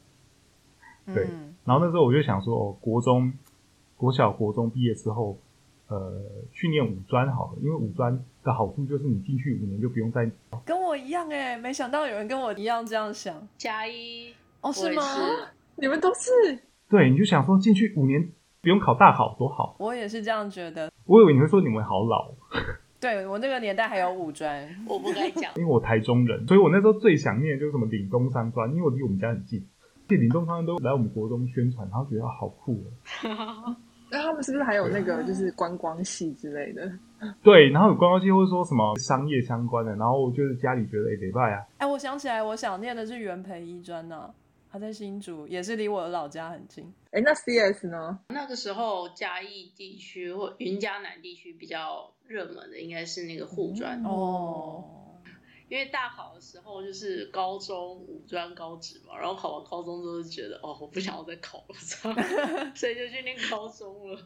[1.13, 1.27] 对，
[1.65, 3.31] 然后那时候我就想说，哦，国中。
[3.99, 5.39] 国小、国中毕业之后，
[5.89, 10.31] 呃，去念五专好了，因为五专的好处就是你进去五年就不用再
[10.65, 13.35] 跟我一样哎，没想到有人跟我一样这样想。
[13.59, 15.03] 加一哦，是吗？
[15.77, 16.31] 你们都是
[16.89, 18.31] 对，你就想说进去五年
[18.63, 19.77] 不用考大考多好。
[19.79, 20.91] 我也是这样觉得。
[21.05, 22.33] 我以为你会说你们好老。
[23.01, 29.65] 对我那个年代还有五专，我不敢讲，因为我台中人，所以我那时候最想念就是什么岭东商专，因为我离我们家很近，
[30.09, 32.85] 这岭东商专都来我们国中宣传，然后觉得好酷
[33.23, 33.77] 哦。
[34.11, 36.91] 那他们是不是还有那个就是观光系之类的？
[37.43, 41.67] 对，然后有观光系或者说什么商业相关的，然后就是家里觉得哎，得拜啊。
[41.79, 44.33] 哎，我想起来，我想念的是元培医专呢，
[44.71, 46.85] 他在新竹，也是离我的老家很近。
[47.11, 48.19] 哎，那 CS 呢？
[48.29, 54.85] 那个时候嘉义地区或云嘉南地区比较热门的应该是那个护专哦。
[55.69, 61.75] 因为大考的时候就是高中五专高职嘛，然后考完高中之后就觉得哦，我不想要再考了，
[62.75, 64.21] 所以就去念高中了。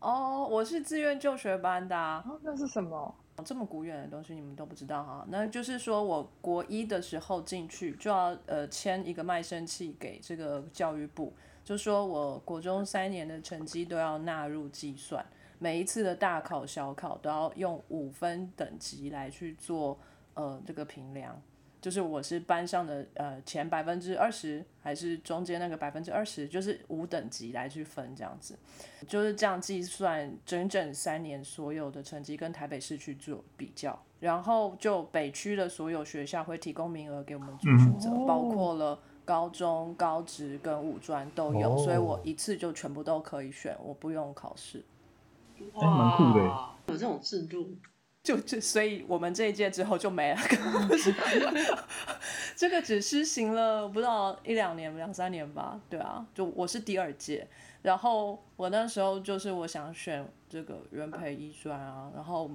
[0.00, 2.24] 哦，我是自愿就学班的啊。
[2.42, 3.14] 那是什么？
[3.44, 5.26] 这么古远的东西你们都不知道哈？
[5.28, 11.32] 那就是说我国一的时候进去就要呃签一个卖身契给这个教育部，
[11.64, 15.24] 就说我国中三年的成绩都要纳入计算，
[15.58, 19.98] 每一次的大考小考都要用五分等级来去做。
[20.34, 21.40] 呃，这个评量。
[21.80, 28.56] 就是我是班上的呃前百分之二十，还是中间那个百分之二十，就是五等级来去分这样子，
[29.08, 44.84] 就是这样计算整整三年所有的成绩跟台北市去做比较，然后就北区的所有学校会提供名额给我们做选择，包括了高中、高职跟五专都有，所以我一次就全部都可以选，我不用考试。
[45.74, 46.44] 蛮酷的，
[46.86, 47.76] 有这种制度。
[48.22, 50.38] 就就，所以我们这一届之后就没了。
[52.54, 55.80] 这个只施行了不到一两年、两三年吧。
[55.90, 57.46] 对啊，就我是第二届，
[57.82, 62.48] 然后我那时候就是我想选这个原培医专啊，然后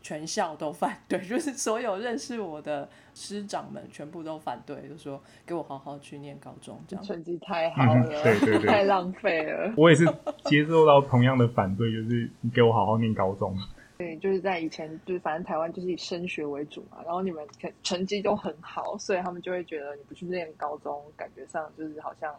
[0.00, 9.74] 全校都反对， 就是所有认识我的师长们全部都反对，就说给我好好去念高中，这样成绩太好了，对对对， 太浪费了。
[9.76, 10.06] 我也是
[10.46, 13.54] 接受到同样的反对，就是你给我好好念高中。
[14.00, 22.34] 对，就是在以前，就是反正台湾就是以升学为主嘛，然后你们成成绩都很好，所以他们就会觉得你不去念高中，感觉上就是好像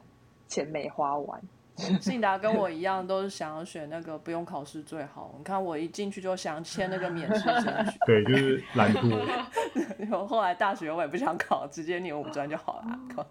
[0.47, 1.39] 钱没花完。
[2.02, 5.36] 信达跟我 一样，都是想要选那个不用考试最好。
[5.38, 10.10] 你看我一进去就想签那个免试证据， 对，就是懒惰。
[10.10, 13.28] 后后来大学我也不想考，直接念五专就好了。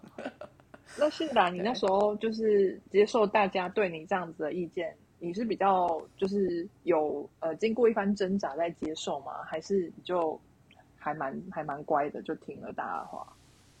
[0.97, 4.95] 那信达，你那时候就是接受大家对你这样子的意见。
[5.23, 9.31] 你是比较就是有呃经过一番挣扎在接受吗？
[9.45, 10.39] 还是就
[10.97, 13.27] 还蛮还蛮乖的，就听了大家的话？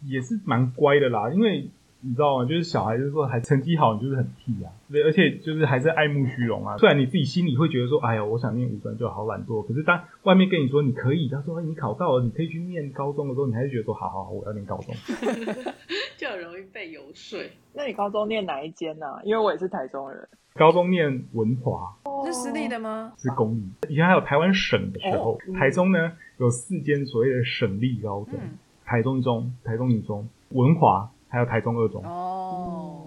[0.05, 1.67] 也是蛮乖的啦，因为
[2.01, 2.45] 你知道吗？
[2.45, 6.77] 就是小孩子说还成绩好，你就是很屁啊，对，而且就是还是爱慕虚荣啊。
[6.77, 14.93] 虽然你自己心里会觉得说，哎呀，我想念五专就好懒惰，可是当外面跟你说你可以，他说你考到了，你可以去念高中的时候，你还是觉得说，好好好，我要念高中
[16.17, 17.39] 就很容易被游说。
[17.73, 19.05] 那你高中念哪一间呢？
[19.23, 20.27] 因为我也是台中人。
[20.53, 23.13] 高中念文华，是私立的吗？
[23.17, 23.63] 是公立。
[23.87, 28.37] 以前还有台湾省的时候，台中呢有四间所谓的省立高中：
[28.85, 32.03] 台中一中、台中女中、文华，还有台中二中。
[32.05, 33.01] 哦，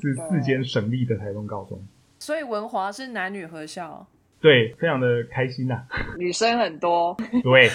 [0.00, 1.78] 是四间省立的台中高中。
[2.18, 4.06] 所以文华是男女合校。
[4.40, 5.82] 对，非常的开心呐，
[6.16, 7.14] 女生很多。
[7.42, 7.68] 对，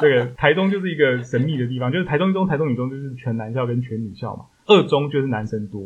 [0.00, 5.82] 这个台中就是一个神秘的地方，就是台中一中、台中女中就是全男校跟全女校嘛，二中就是男生多。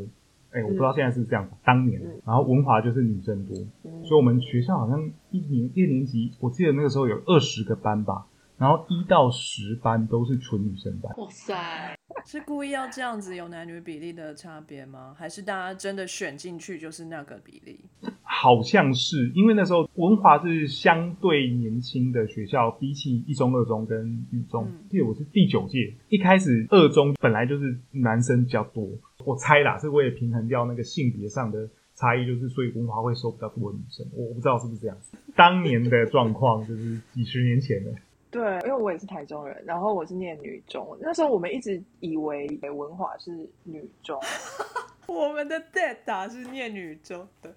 [0.56, 3.54] 哎，我不知道现在是这样当年，然后文华就是女生多，
[4.02, 4.98] 所以我们学校好像
[5.30, 11.14] 一年一年级，我记得那个时候有二十个班吧，然后一到十班都是纯女生班。
[11.18, 15.14] 哇塞，是故意要这样子有男女比例的差别吗？
[15.14, 17.78] 还是大家真的选进去就是那个比例？
[18.22, 28.88] 好像是因为那时候文华是相对年轻的学校，比起一中、二中跟女中，嗯记得我是第九届，一开始二中本来就是男生比较多，
[29.26, 35.18] 我猜啦是为了平衡掉那个性别上的差异，就是所以文华会收比较多的女生，我我不知道是不是这样子。
[35.34, 37.92] 当年的状况就是几十年前的，
[38.30, 43.32] 对，因为我也是台中人，然后我是念女中，那时候我们一直以为文华是
[43.64, 44.20] 女中，
[45.08, 47.52] 我们的 data 是念女中的，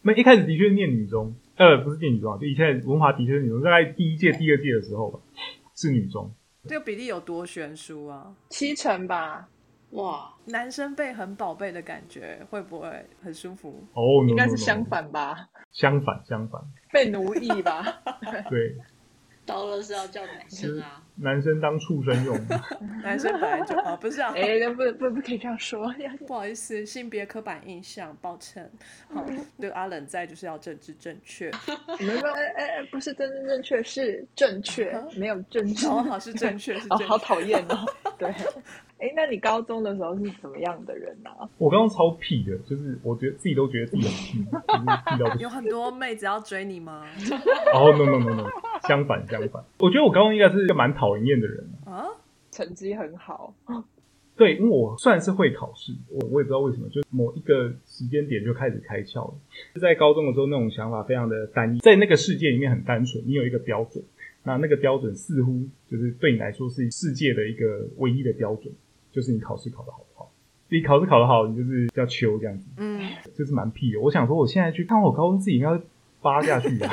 [0.00, 5.20] 那一开始的确是念女中，呃，不是念女中啊，就以前文华的确是女中，大概第一届、第二届的时候吧，
[5.74, 6.32] 是女中。
[6.68, 8.34] 这个比例有多悬殊啊？
[8.50, 9.48] 七成吧，
[9.90, 12.88] 哇，男生被很宝贝的感觉，会不会
[13.22, 13.82] 很舒服？
[13.94, 16.60] 哦，应该是相，反吧，相反，相反，
[16.92, 17.84] 被奴役吧。
[18.48, 18.76] 对，
[19.44, 22.38] 到了是要叫男生啊，男生当畜生用。
[23.02, 25.92] 男生本来就啊，不是啊，哎、那不不不可以这样说，
[26.24, 28.70] 不好意思，性别刻板印象，抱歉。
[29.12, 29.26] 好，
[29.58, 31.50] 对阿冷在就是要政治正确，
[31.98, 35.88] 你们说，哎哎哎，不是政治正确，是正确， 没有正确。
[35.88, 37.06] 哦，好是正确是哦，正确。
[37.06, 37.84] 好讨厌哦。
[38.16, 38.32] 对，
[39.00, 41.48] 哎，那你高中的时候是怎么样的人啊？
[41.56, 45.48] 我刚刚超屁的，就是我觉得自己都觉得自己很屁，就是屁到不行 有。
[45.48, 47.06] 很多妹子要追你吗？
[47.74, 48.50] 哦，no no no no，
[48.86, 51.66] 相反相反，我觉得我高中应该是一个蛮讨人厌的人。
[51.86, 52.06] 啊，
[52.50, 53.54] 成绩很好，
[54.36, 59.34] 对，因为我算是会考试，我我也不知道为什么，就某一个时间点就开始开窍了。
[59.80, 64.04] 在高中的时候，那种想法非常的单一，在那个世界里面很单纯，你有一个标准，
[64.44, 68.72] 那那个标准似乎就是对你来说是世界的一个唯一的标准，
[69.10, 70.32] 就是你考试考得好不好。
[70.68, 73.00] 你考试考得好，你就是叫秋这样子，嗯，
[73.36, 74.00] 就是蛮屁的。
[74.00, 75.82] 我想说，我现在去看我高中自己应该会
[76.22, 76.92] 扒下去啊，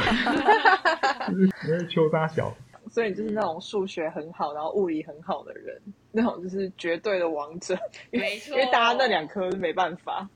[1.29, 2.55] 就是因为秋大小。
[2.89, 5.79] 所以你就是那种数学很好，然后物理很好的人，
[6.13, 7.77] 那种就是绝对的王者。
[8.11, 10.27] 没错因为大家那两科是没办法。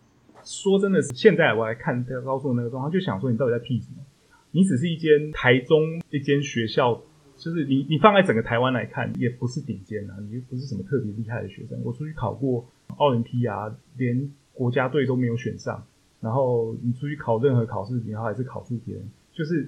[0.44, 4.04] 说真的是，现在我来看这个高中的那个状况，就想说你到底在屁什么？
[4.52, 7.02] 你只是一间台中一间学校，
[7.41, 11.82] 就是你你放在整个台湾来看，也不是顶尖啊，你又不是什么特别厉害的学生。
[11.84, 12.63] 我出去考过
[12.97, 15.84] 奥林匹亚，连国家队都没有选上，
[16.19, 19.67] 然后你出去考任何考试，然后还是考出别人，就是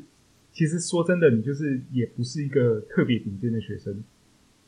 [0.51, 4.03] 其实说真的，你就是也不是一个特别顶尖的学生，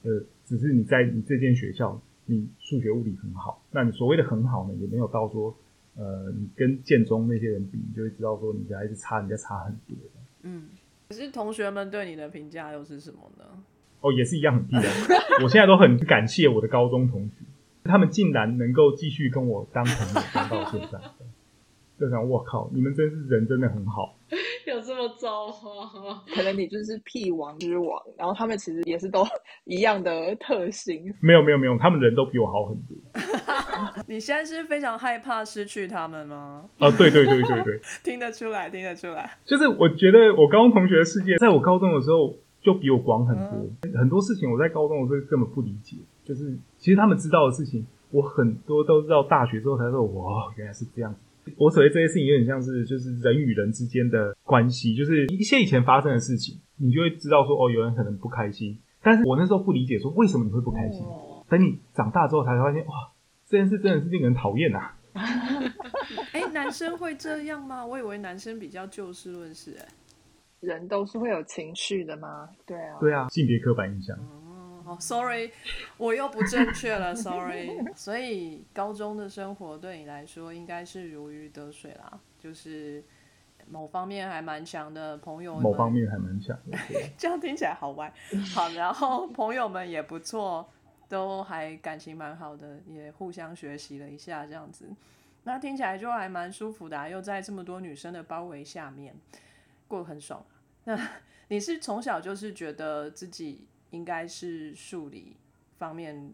[0.01, 5.55] 呃，只是你在你这间学校，你数学物理很好，那你所谓的很好呢，也没有到说。
[5.97, 9.95] 呃，你跟建中那些人比，你就会知道说你家还是差人家差很多。
[10.43, 10.63] 嗯，
[11.09, 13.45] 可是同学们对你的评价又是什么呢？
[14.01, 14.83] 哦，也是一样很低的。
[15.43, 17.45] 我现在都很感谢我的高中同学，
[17.83, 20.99] 他们竟然能够继续跟我当朋友，当到现在。
[21.99, 24.17] 就想，我靠，你们真是人真的很好。
[24.67, 26.23] 有这么糟吗？
[26.35, 29.23] 可能你就是屁王之王，然后他们其实也是都
[29.63, 31.13] 一样的特性。
[31.21, 32.97] 没有没有没有，他们人都比我好很多。
[34.07, 36.65] 你现在是非常害怕失去他们吗？
[36.79, 39.37] 啊，对对对对对，听得出来，听得出来。
[39.45, 51.19] 就是我觉得我高中同学的世界，在我高中的时候就比我广很多，很多事情我在高中的时候根本不理解，就是其实他们知道的事情，我很多都是到大学之后才说，哇，原来是这样子。
[51.57, 62.93] 我所谓这些事情有点像是就是人与人之间的关系，就是一些以前发生的事情，你就会知道说哦，有人可能不开心，但是我那时候不理解说为什么你会不开心，哦等你长大之后才发现哇，
[63.45, 64.97] 这件事真的是令人讨厌啊。
[66.33, 67.85] 哎、男生会这样吗？
[67.85, 69.87] 我以为男生比较就事论事、哎，
[70.59, 72.49] 人都是会有情绪的吗？
[72.65, 74.17] 对啊，对啊，性别刻板印象。
[74.85, 75.51] 哦，sorry，
[75.97, 77.71] 我又不正确了，sorry。
[77.95, 83.03] 所以高中的生活对你来说应该是如鱼得水啦，就是
[83.67, 86.77] 某方面还蛮强的朋友，某方面还蛮强的。
[87.17, 88.13] 这样听起来好歪。
[88.53, 90.69] 好，然后朋友们也不错，
[91.09, 94.87] 都还感情蛮好的，也互相学习了一下这样子。
[95.45, 99.15] 那听起来就还蛮舒服的、啊，又在这么多女生的包围下面，
[99.87, 100.53] 过得很爽、啊。
[100.85, 101.09] 那
[101.49, 105.37] 你是从小就是觉得自己应该是数理
[105.77, 106.33] 方面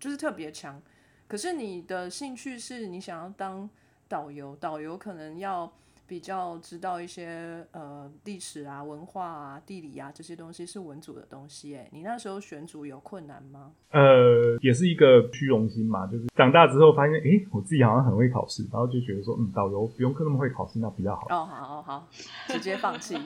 [0.00, 0.80] 就是特别强，
[1.28, 3.68] 可是你的兴趣是你想要当
[4.08, 5.70] 导游，导游可能要
[6.06, 11.74] 比较知道一些呃历史啊、文化啊、地理啊这些东西是文组的东西。
[11.76, 13.72] 哎，你那时候选组有困难吗？
[13.90, 21.22] 呃，也是一个虚荣心嘛，就是长大之后发现，诶，我自己好像很会考试，然后就觉得说，嗯，导游不用那么会考试，那比较好。
[21.30, 22.08] 哦，好好好，
[22.48, 23.16] 直接放弃。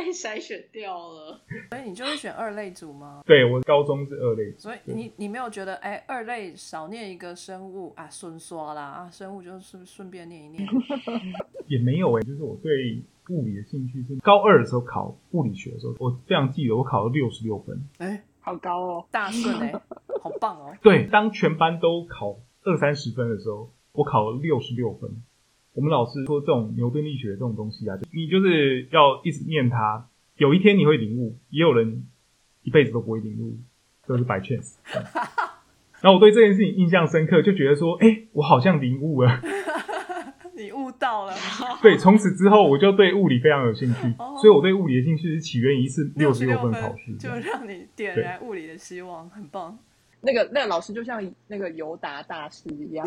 [0.00, 1.40] 被筛选掉了。
[1.70, 3.22] 所以你就是选二类组吗？
[3.26, 10.66] 对我高中是二类，所以你你没有觉得哎、二类少念一个生物啊，顺刷啦啊，生物就是顺便念一念。
[11.68, 17.80] 也没有哎，就是我对物理的兴趣是高二的时候考物理学的时候，我非常记得我考了六十六分。
[17.98, 19.06] 哎、好高哦。
[19.10, 19.72] 大顺哎、
[20.22, 20.74] 好棒哦。
[20.82, 25.22] 对，当全班都考二三十分的时候，我考了六十六分，
[25.72, 32.06] 我们老师说，这种牛顿力学这种东西啊，就你就是要一直念它，有一天你会领悟，也有人
[32.62, 33.56] 一辈子都不会领悟，
[34.06, 34.74] 都是 by chance。
[36.02, 39.40] 然后我对这件事情印象深刻，就觉得说，哎、我好像领悟了。
[40.56, 41.34] 你悟到了，
[41.80, 47.14] 对，从此之后我就对物理非常有兴趣，哦所以我对物理的兴趣是起源于一次六十六分考试。
[47.16, 49.78] 就让你点燃物理的希望，很棒。
[50.20, 53.06] 那个那个老师就像那个尤达大师一样，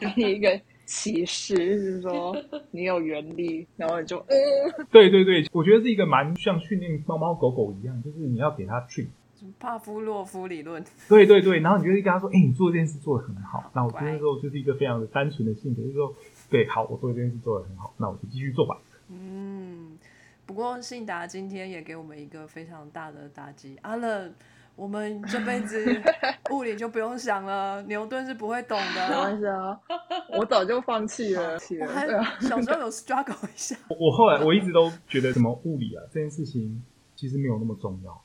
[0.00, 2.36] 给你一个启示，就是说
[2.70, 9.06] 你有原力，然后你就嗯，对对对，我觉得是一个蛮像训练猫猫狗狗一样，就是你要给它 treat。
[9.36, 16.14] 什么帕夫洛夫理论，对对对，然后你就会跟他说：“哎、你做这件事做的很好。”那我乖那时候就是一个非常的单纯的性格，就是说
[16.48, 18.78] ：“对，好，我做这件事做的很好，那我就继续做吧。
[19.08, 19.98] 嗯，
[20.46, 23.76] 不过信达今天也给我们一个非常大的打击。
[23.82, 24.32] 阿乐，
[24.76, 25.84] 我们这辈子
[26.50, 29.20] 物理就不用想了，牛顿是不会懂的没的。
[29.20, 29.80] 关系啊，
[30.38, 36.82] 我早就放弃了，小时候有 struggle 一下，我 ”我后来我一直都觉得，什么物理啊这件事情
[37.14, 38.24] 其实没有那么重要，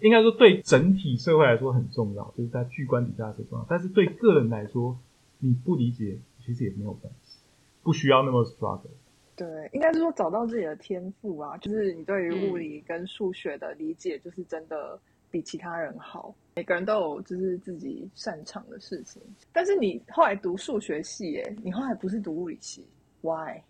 [0.00, 4.98] 应该说对整体社会来说很重要，就是在巨观底下是重要，但是对个人来说，
[5.38, 7.38] 你不理解其实也没有关系，
[7.82, 8.90] 不需要那么 struggle。
[9.36, 14.98] 对，应该是说找到自己的天赋啊，就是你对于物理跟数学的理解，就是真的
[15.30, 16.34] 比其他人好。
[16.54, 19.20] 每个人都有就是自己擅长的事情，
[19.52, 22.86] 但是你后来读数学系，耶，你后来不是读物理系
[23.20, 23.60] ，why？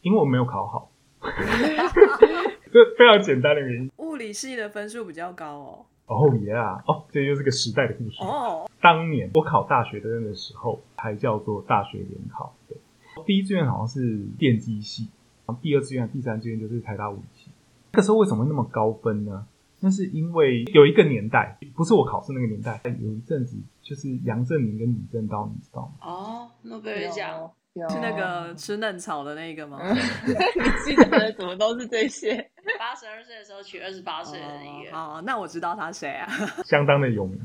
[0.00, 3.90] 因为我没有考好，这非常简单的原因。
[3.98, 5.86] 物理系的分数比较高哦。
[6.06, 6.82] 哦耶啊！
[6.88, 8.20] 哦，这就是个时代的故事。
[8.20, 12.52] 哦，当年我考大学的那个时候，还叫做大学联考。
[12.68, 12.76] 对，
[13.24, 15.08] 第一志愿好像是电机系，
[15.46, 17.50] 然后第二志愿、第三志愿就是台大物理系。
[17.92, 19.46] 那个时候为什么会那么高分呢？
[19.84, 26.06] 那是因为有一个年代，不是我考试那个年代，有一阵子就是杨振宁跟李政道，你知道吗？
[26.06, 29.78] 哦，诺贝尔奖，有是那个吃嫩草的那个吗？
[29.82, 32.36] 嗯 你记得的怎么都是这些？
[32.78, 36.28] 八十二岁的时候娶二十八岁的那个，哦，那我知道他谁啊？
[36.64, 37.36] 相当的有名。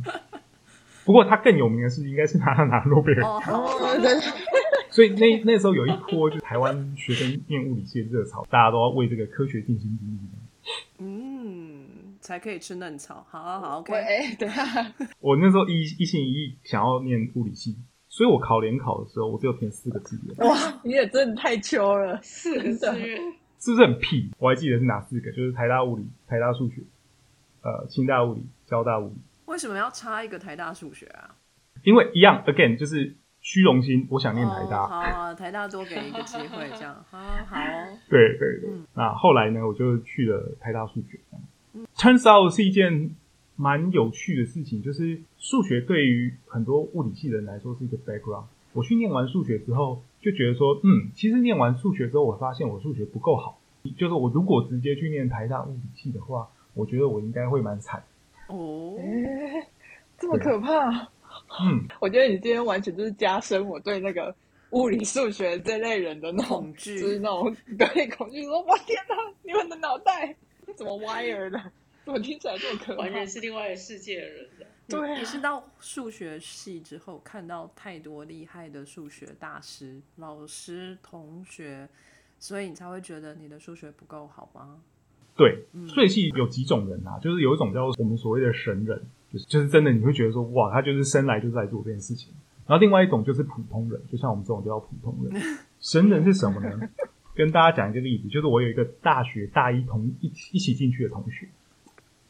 [1.04, 4.14] 不过他更有名的是，应该是他拿诺贝尔奖，哦，对，
[4.92, 10.20] 所以那那时候有一波，就台湾学生念物理系的热潮，大家都要为这个科学尽心尽力。
[11.00, 11.26] 嗯，
[12.28, 13.25] 才可以吃嫩草。
[13.30, 13.93] 好好好，OK。
[13.93, 14.61] 喂，哎，等一下，
[15.21, 17.78] 我那时候一一心一意想要念物理系，
[18.09, 20.53] 所以我考联考的时候，我只有填四个志愿，哇，
[20.84, 22.63] 你也真的太秋了，四个
[23.59, 24.30] 是不是很屁？
[24.39, 26.82] 我还记得是哪四个，就是台大物理、台大数学、
[27.61, 29.15] 呃，清大物理、交大物理。
[29.45, 31.34] 为什么要插一个台大数学啊？
[31.84, 34.84] 因为一样，again 就是虚荣心，我想念台大。
[34.84, 37.97] 哦、好啊，台大多给一个机会，这样好好 哦。
[38.09, 38.69] 对对对。
[38.93, 41.17] 那后来呢，我就去了台大数学。
[41.32, 41.45] 这样
[41.97, 43.15] Turns out 是一件
[43.55, 48.45] 蛮有趣的事情，就是数学对于很多物理系的人来说是一个 background。
[48.73, 53.59] 我去念完数学之后，就觉得说，嗯，其实念完数学之后，我发现我数学不够好。
[53.97, 58.03] 就是我如果直接去念台大物理系的话，我觉得我应该会蛮惨。
[58.47, 59.67] 哦，哎，
[60.19, 61.09] 这么可怕？
[61.61, 64.36] 嗯，我觉得你今天完全就是加深我对那个
[64.71, 68.43] 物理、数学这类人的那种恐惧就是那种对恐惧。
[68.43, 70.36] 说，我天哪，你们的脑袋
[70.78, 71.59] 怎么 wire 的？
[72.05, 73.01] 怎么听起来这么可怕？
[73.01, 74.65] 完全是另外一个世界的人的。
[74.88, 81.89] 对啊你是到数学系之后看到太多厉害的数学大师、老师、同学，
[82.39, 84.80] 所以你才会觉得你的数学不够好吗？
[85.36, 89.01] 对，数学系有几种人啊，就是有一种叫我们所谓的神人，
[89.34, 92.32] 就是就是真的你会觉得说，哇，他就是生来就是在做这件事情。
[92.65, 95.41] 然后另外一种就是普通人，就像我们这种叫普通人。
[95.80, 96.89] 神人是什么呢？
[97.38, 101.48] 跟大家讲一个例子，就是我有一个大学大一同一一起进去的同学，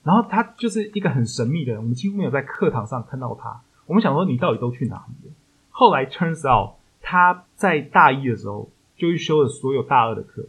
[0.03, 3.61] 然后他就是一个很神秘的人，我们几乎没有在课堂上看到他。
[3.85, 5.33] 我们想说你到底都去哪里了？
[5.69, 10.45] 后来 turns out 他在大一的时候就去修了所有大二的课，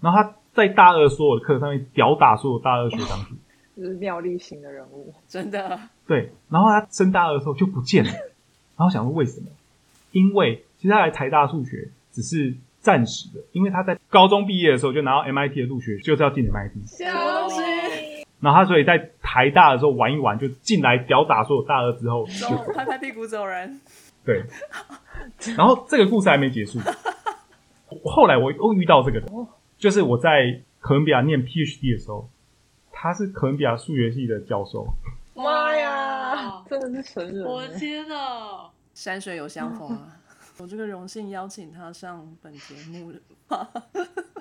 [0.00, 3.34] 然后他在大二所有的课上面吊打所有大二学长姐。
[3.76, 5.12] 就是妙力型的人物。
[5.26, 8.10] 真的，对，然后他升大二的时候就不见了，
[8.76, 9.48] 然后想说为什么？
[10.12, 12.54] 因为其实他来台大数学只是
[12.84, 17.62] 暂时的，因为他在高中毕业的时候就拿到 MIT 的入学，就是要进 MIT，什么东西
[18.40, 22.26] 然后他所以在台大的时候玩一玩，就进来屌打所有大二之后
[22.74, 23.80] 拍拍屁股走人。
[24.22, 24.44] 对，
[25.56, 26.78] 然后这个故事还没结束，
[27.88, 29.26] 我后来我又遇到这个人，
[29.78, 32.28] 就是我在哥伦比亚念 PhD 的时候，
[32.92, 34.86] 他是哥伦比亚数学系的教授。
[35.34, 37.44] 妈呀，真的是神人！
[37.44, 38.70] 我的天哪！
[38.92, 40.06] 山水有相逢啊！
[40.58, 43.12] 我这个荣幸邀请他上本节目，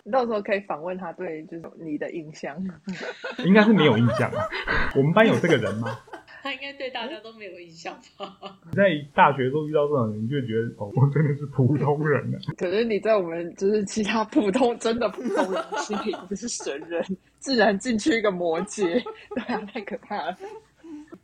[0.03, 2.55] 你到时候可以访问他对就是你的印象。
[3.45, 4.47] 应该是没有印象啊。
[4.95, 5.97] 我们班有这个人吗？
[6.43, 8.37] 他应该对大家都没有印象吧？
[8.73, 8.83] 在
[9.15, 12.39] 大学的时候遇到这种人，你就会觉得哦，我真的是普通人了。
[12.57, 17.03] 可是你在我们就是其他普通真的普通人心里不是神人，
[17.39, 18.83] 自然进去一个魔界，
[19.33, 20.37] 对啊，太可怕了。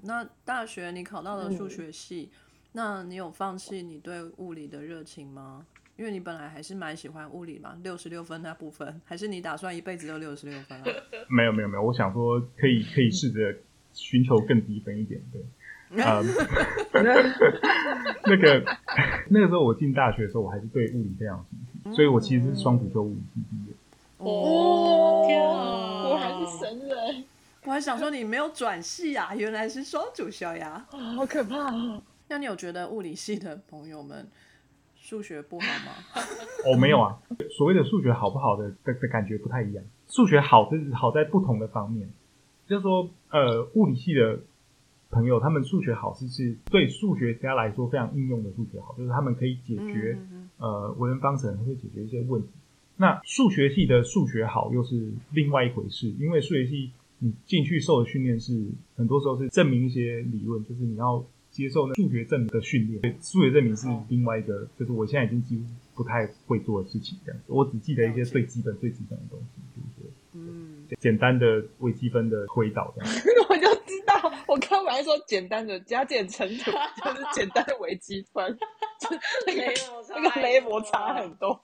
[0.01, 2.31] 那大学你考到了数学系，
[2.73, 5.65] 那你有放弃你对物理的热情吗？
[5.97, 10.85] 因为你本来还是蛮喜欢物理嘛，六十六分那部分，还是你打算一辈子都六十六分啊？
[11.27, 13.53] 没有没有没有，我想说可以可以试着
[13.93, 15.41] 寻求更低分一点，对。
[16.03, 16.21] 啊、
[16.93, 18.63] 那个
[19.29, 21.59] 那个时候我进大学的时候，我还是对物理非常有兴
[21.91, 23.73] 趣，所以我其实是双主修物理系毕业。
[24.19, 27.25] 哦天啊我还是神人，
[27.65, 30.85] 我还想说你没有转系啊，原来是双主修呀。
[30.91, 32.01] 啊好可怕哦！
[32.29, 34.27] 那你有觉得物理系的朋友们
[34.95, 36.23] 数学不好吗？
[36.65, 37.19] 哦，没有啊，
[37.57, 39.83] 所谓的数学好不好的的的感觉不太一样。
[40.07, 42.07] 数学好就是好在不同的方面，
[42.67, 44.39] 就是说，呃，物理系的
[45.09, 52.49] 朋友他们数学好是是对数学家来说非常应用的数学好，就是他们可以解决、嗯呃微分方程会解决一些问题。
[52.97, 58.67] 那数学系的数学好又是另外一回事，因为数学系你进去受的训练是
[58.97, 61.23] 很多时候是证明一些理论，就是你要
[61.59, 63.19] 接受那数学证明的训练。
[63.21, 67.45] 数学证明是另外一个，就是我现在已经几乎不太会做的事情，这样子。
[67.47, 73.13] 我只记得一些最基本、最基本的东西，比如说嗯，简单的微积分的推导这样。
[73.49, 76.71] 我就知道，我刚本来说简单的加减乘除
[77.03, 78.57] 就是简单的微积分，
[78.99, 79.09] 就
[79.45, 79.73] 那个
[80.21, 81.59] 那个雷摩差很多。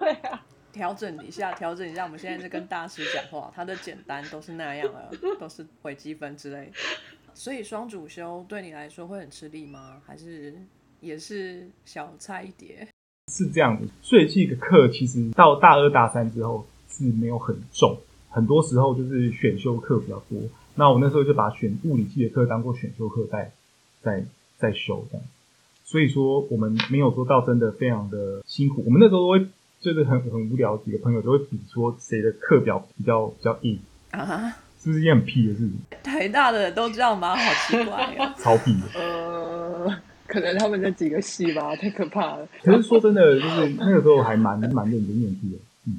[0.00, 2.04] 对啊，调整一下，调整一下。
[2.04, 6.72] 我们现在在跟大师讲话，他的简单都是那样的，都是微积分之类的。
[7.38, 10.02] 所以双主修对你来说会很吃力吗？
[10.04, 10.52] 还是
[11.00, 12.88] 也是小菜一碟？
[13.32, 17.96] 是这样的，数学系的课其实到大二大三之后是没有很重，
[18.28, 20.36] 很多时候就是选修课比较多。
[20.74, 23.52] 那我那时候就把选物理系的课当做选修课在
[24.02, 24.24] 在
[24.56, 25.24] 在修这样，
[25.84, 28.82] 所以说我们没有说到真的非常的辛苦。
[28.84, 29.46] 我们那时候都会
[29.78, 33.78] 就是很很无聊，几个朋友都会比说谁的课表比较比较硬，
[34.10, 34.54] 啊，是
[34.84, 35.72] 不是一件很屁的事情？
[36.02, 37.36] 台大的人都这样吗？
[37.36, 38.34] 好奇怪呀。
[38.38, 39.00] 超屁的。
[39.00, 39.94] 呃，
[40.26, 42.48] 可能他们那几个系吧，太可怕了。
[42.62, 45.58] 可是说真的，就是那个时候还蛮蛮认真念书的。
[45.86, 45.98] 嗯，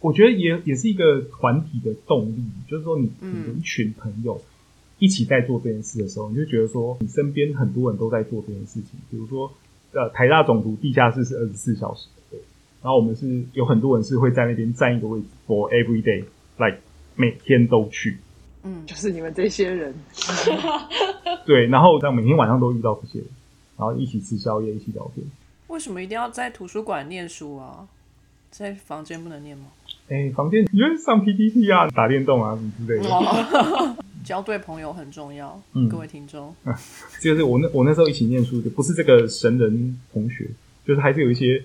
[0.00, 4.40] 我觉得也也是一个团体的动力，就是说你嗯你有一群朋友
[4.98, 8.98] 一起在做这件事的时候，你就觉得说你身边很多人都在做这件事情。
[9.10, 9.50] 比如说，
[9.92, 12.40] 呃，台大总图地下室是二十四小时的，对。
[12.82, 16.78] 然后我们是有很多人是会在那边占一个位置，for every day，like
[17.18, 18.16] 每天都去。
[18.62, 19.94] 嗯，就是你们这些人，
[21.44, 23.28] 对，然后在每天晚上都遇到这些人，
[23.76, 25.26] 然后一起吃宵夜，一起聊天。
[25.66, 27.86] 为什么一定要在图书馆念书啊？
[28.50, 29.66] 在房间不能念吗？
[30.08, 33.08] 哎，房间你就是上 PPT 啊，打电动啊什么之类的。
[33.10, 36.54] 哦， 交对朋友很重要，嗯各位听众。
[37.20, 40.48] 就是我那我那时候一起念书的，不是这个神人同学，
[40.86, 41.62] 就是还是有一些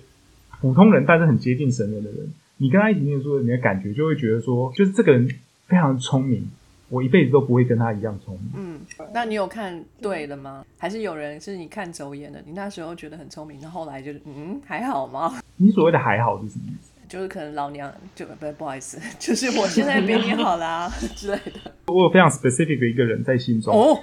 [0.60, 2.34] 普通人，但是很接近神人的人。
[2.58, 5.28] 你跟他一起念书，你的感觉就会觉得说，就是这个人
[5.68, 6.49] 非常聪明，
[6.89, 8.51] 我一辈子都不会跟他一样聪明。
[8.56, 8.80] 嗯，
[9.14, 10.66] 那你有看对了吗？
[10.78, 12.41] 还是有人是你看走眼的？
[12.45, 15.41] 你那时候觉得很聪明，那后后来就是嗯还好吗？
[15.58, 16.91] 你所谓的还好是什么意思？
[17.10, 21.72] 就是可能老娘就不不好意思， 就是我现在比你好啦 之类的。
[21.88, 23.99] 我有非常 specific 的一个人在心中，哦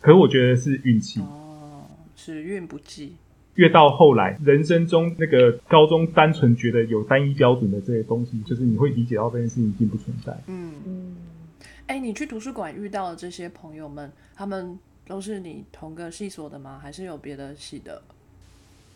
[0.00, 1.20] 可是我觉得是运气。
[1.20, 1.82] 哦，
[2.14, 3.16] 时运不济。
[3.56, 10.36] 越到后来，人生中那个高中单纯觉得有单一标准的这些东西，就是你会理解到这件事情已经不存在。
[10.46, 11.16] 嗯，嗯，
[11.86, 16.78] 哎，你去图书馆遇到的这些朋友们，他们都是你同个系所的吗？
[16.82, 18.02] 还是有别的系的？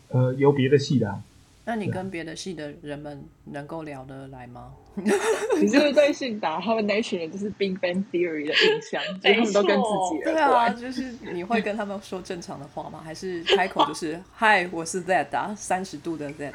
[0.09, 1.23] 呃，有别的系的、啊，
[1.63, 4.73] 那你跟别的系的人们能够聊得来吗？
[4.95, 9.01] 你是不是对信达他们那群人就是 Big Bang Theory 的印象？
[9.21, 12.99] 就是他们都跟自己对啊，就是你会跟他们说正常的话吗？
[13.03, 16.51] 还是开口就是 Hi，，我是 Z 达，三十度的 Z。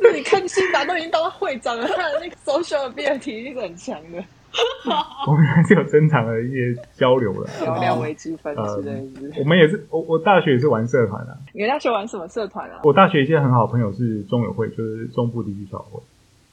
[0.00, 4.24] 就是你看信达都已经当会长了，他的那个 social ability 是很强的，
[5.26, 7.50] 我们还是有正常的一些交流的。
[7.64, 9.40] 聊聊微积分之呃类的。
[9.40, 11.38] 我们也是，我我大学也是玩社团的、啊。
[11.52, 12.80] 你大学玩什么社团啊？
[12.84, 16.00] 我大学一些很好的朋友是中友会，就是中部地区校会。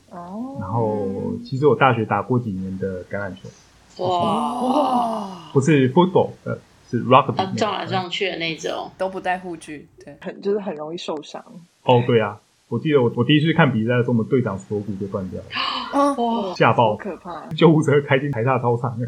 [0.10, 1.08] 哦，然后，
[1.43, 6.58] 其实我大学打过几年的橄榄球，哇，不是 football，呃，
[6.89, 7.04] 是。
[7.36, 11.43] 他撞来撞去的那种，都不带护具，对，很就是很容易受伤。
[11.84, 12.39] 哦，对啊，
[12.70, 15.47] 我记得我我第一次看比赛的时候，我们队长锁骨就断掉了，
[15.95, 17.47] 哦，吓好爆，可怕！
[17.49, 19.05] 救护车开进台大操场那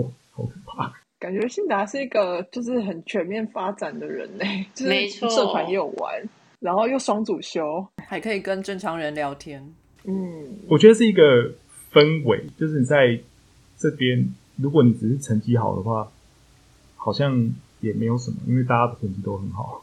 [0.00, 0.92] 哇，好可怕。
[1.18, 4.44] 感觉信达是一个就是很全面发展的人呢，
[4.74, 7.86] 就是社团也有玩，然后又双主修。
[8.06, 9.62] 还可以跟正常人聊天。
[10.04, 11.22] 嗯，我觉得是一个
[11.92, 13.20] 氛围，就是你在
[13.78, 16.08] 这边，如果你只是成绩好的话，
[16.96, 19.81] 好像也没有什么，因为大家的成绩都很好。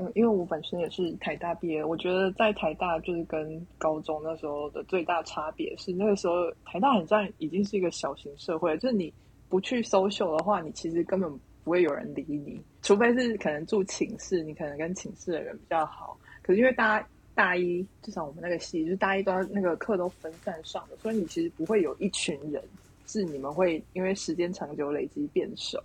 [0.00, 9.12] 嗯，因为我本身也是台大毕业，我觉得在台大就是跟高中那时候的最大差别是，那个时候台大很像已经是一个小型社会，就是你
[9.50, 11.30] 不去 social 的话，你其实根本
[11.62, 16.18] 不会有人理你，除非是可能住寝室，你可能跟寝室的人比较好。
[16.40, 22.62] 可是因为大大一，至少我们那个系，就是大一都那个课都分散上的，所以你其实不会有一群人
[23.06, 25.78] 是你们会因为时间长久累积变熟。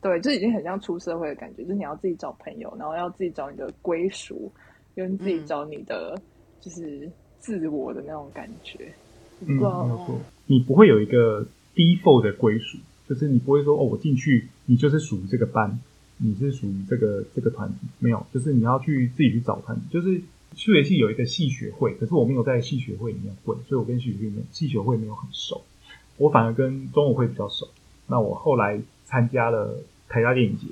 [0.00, 4.50] 对，这已经很像出社会的感觉，就是你要自己找朋友，然后要自己找你的归属，
[4.94, 6.20] 跟自己找你的
[6.60, 8.92] 就是自我的那种感觉。
[9.40, 12.78] 嗯，没有错，你不会有一个 default 的归属，
[13.08, 15.78] 就是你不会说哦，我进去你就是属于这个班，
[16.16, 19.82] 你是属于这个这个团体，没有，就是你要去自己去找团体。
[19.90, 20.20] 就是
[20.56, 25.62] 数学系有一个系学会，可是我没有在系学会里面混，所以我跟系学会系学会没有很熟，
[26.16, 27.68] 我反而跟中文会比较熟。
[28.06, 28.80] 那我后来。
[29.10, 30.66] 参加了台大电影节，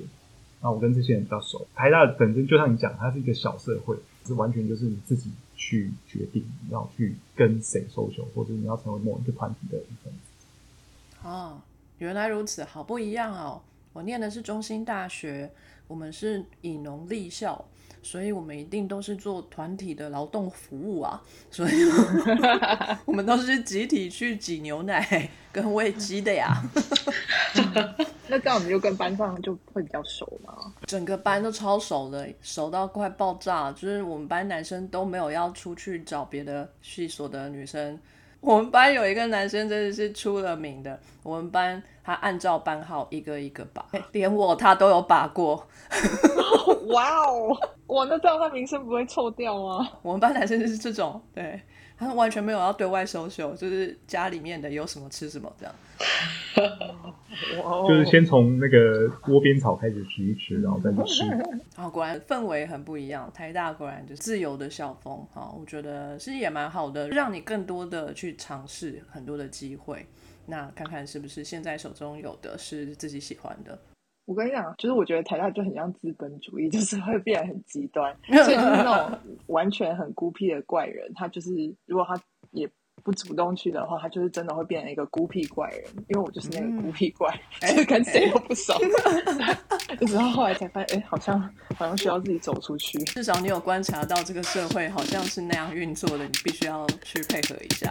[0.63, 1.67] 那我跟这些人比较熟。
[1.75, 11.27] 台大本身就像你讲，它是一个小社会，是完全就是你自己去决定你要去跟谁收球，或者你要成为某一个团体的一份子。
[11.27, 11.61] 哦，
[11.99, 13.61] 原来如此，好不一样哦。
[13.93, 15.51] 我念的是中心大学，
[15.89, 17.65] 我们是以农立校。
[18.11, 21.73] 所以我们一定都是做团体的劳动服务啊，所以
[23.05, 26.55] 我们都是集体去挤牛奶跟喂鸡的呀。
[28.29, 30.73] 那这样我们就跟班上就会比较熟嘛。
[30.87, 33.71] 整个班都超熟的，熟到快爆炸。
[33.73, 38.01] 就是我们班男生都没有要出去找别的系所的女生。
[38.41, 45.67] 我们班有一个男生真的是出了名的，我们班他按照班号一个一个拔，连我他都有拔过。
[46.89, 47.57] 哇哦，
[47.89, 49.89] 哇，那这样他名声不会臭掉吗？
[50.03, 51.61] 我们班男生就是这种，对。
[51.99, 55.75] 他完全没有要对外收秀，就是家里面的有什么吃什么这样。
[57.89, 61.25] 就是先从那个窝边草开始吃一吃，然后再去吃。
[61.77, 63.31] 啊，果然氛围很不一样。
[63.33, 70.07] 台大果然就是自由的校风，哈，我觉得其实也蛮好的，让你更多的去尝试很多的机会。
[70.47, 73.79] 那看看是不是现在手中有的是自己喜欢的。
[74.29, 81.11] 我跟你讲，就是我觉得台大就很像资本主义，就是会变得很极端， 所以就是那种完全很孤僻的怪人。
[81.15, 81.51] 他就是
[81.87, 82.15] 如果他
[82.51, 82.69] 也
[83.03, 85.83] 不主动去的话，他就是真的会变成一个孤僻怪人。
[86.09, 88.75] 因为我就是那个孤僻怪，就是跟谁都不熟。
[89.99, 91.41] 一直到后来才发现，哎，好像
[91.75, 92.99] 好像需要自己走出去。
[93.05, 97.91] 至少你有观察到这个社会好像是那样运作的，你必须要去配合一下。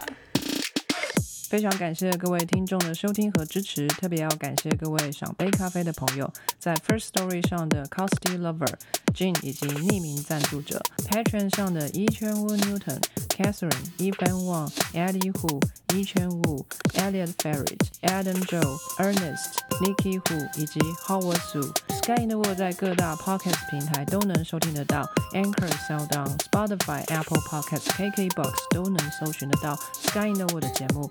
[1.48, 8.74] 非常感谢各位听众的收听和支持，特别要感谢各位赏杯咖啡的朋友，在 First Story 上的 Costy Lover、
[9.14, 10.78] Jean 以及匿名赞助者
[11.08, 15.58] ，Patron 上的 Yi Chen Wu Newton、Catherine、Evan Wang、Eddie Hu、
[15.94, 21.72] Yi Chen Wu、Elliot Ferret、Adam Joe、Ernest、Nikki Hu 以及 Howard Su。
[22.02, 31.10] Sky in the World 在各大 Podcast 平台都能收听得到，Anchor、SoundOn、Spotify、Apple Podcasts、KKBox 都能搜寻得到 Sky in the World 的节目。